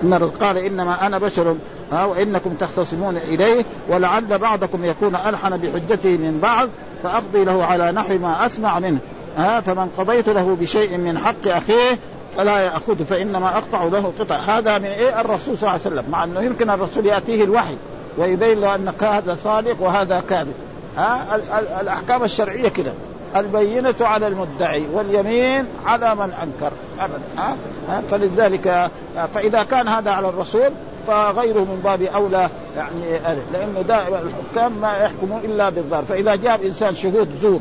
[0.03, 1.55] إن قال إنما أنا بشر
[1.91, 6.70] وإنكم تختصمون إليه ولعل بعضكم يكون ألحن بحجته من بعض
[7.03, 8.99] فأقضي له على نحو ما أسمع منه.
[9.38, 11.97] ها فمن قضيت له بشيء من حق أخيه
[12.38, 14.36] فلا يأخذه فإنما أقطع له قطع.
[14.36, 16.03] هذا من إيه؟ الرسول صلى الله عليه وسلم.
[16.12, 17.76] مع أنه يمكن الرسول يأتيه الوحي
[18.18, 20.53] ويبين له ان هذا صادق وهذا كاذب.
[20.98, 21.36] ها؟
[21.82, 22.92] الأحكام الشرعية كده.
[23.36, 26.72] البينة على المدعي واليمين على من أنكر.
[27.00, 27.24] أبدا.
[27.38, 28.90] ها؟ فلذلك
[29.34, 30.70] فإذا كان هذا على الرسول
[31.08, 33.20] فغيره من باب أولى يعني
[33.54, 36.04] لأنه دائما الحكام ما يحكمون إلا بالظاهر.
[36.04, 37.60] فإذا جاب إنسان شهود زور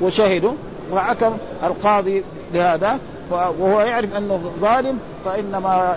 [0.00, 0.52] وشهدوا
[0.92, 2.98] وحكم القاضي لهذا
[3.30, 5.96] وهو يعرف أنه ظالم فإنما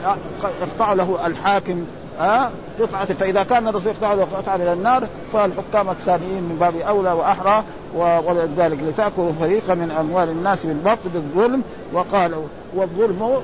[0.62, 1.86] يقطع له الحاكم
[2.20, 7.12] ها؟ قطعة فإذا كان الرسول يقطع له قطعة من النار فالحكام الثانيين من باب أولى
[7.12, 7.64] وأحرى
[7.96, 11.64] ولذلك لتأكلوا فريقا من أموال الناس بالبطل بالظلم.
[11.94, 12.34] وقال
[12.76, 13.42] والظلم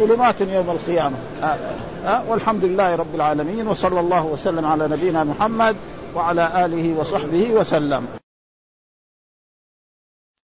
[0.00, 1.16] ظلمات يوم القيامة.
[1.42, 5.76] أه والحمد لله رب العالمين وصلى الله وسلم على نبينا محمد
[6.14, 8.21] وعلى آله وصحبه وسلم.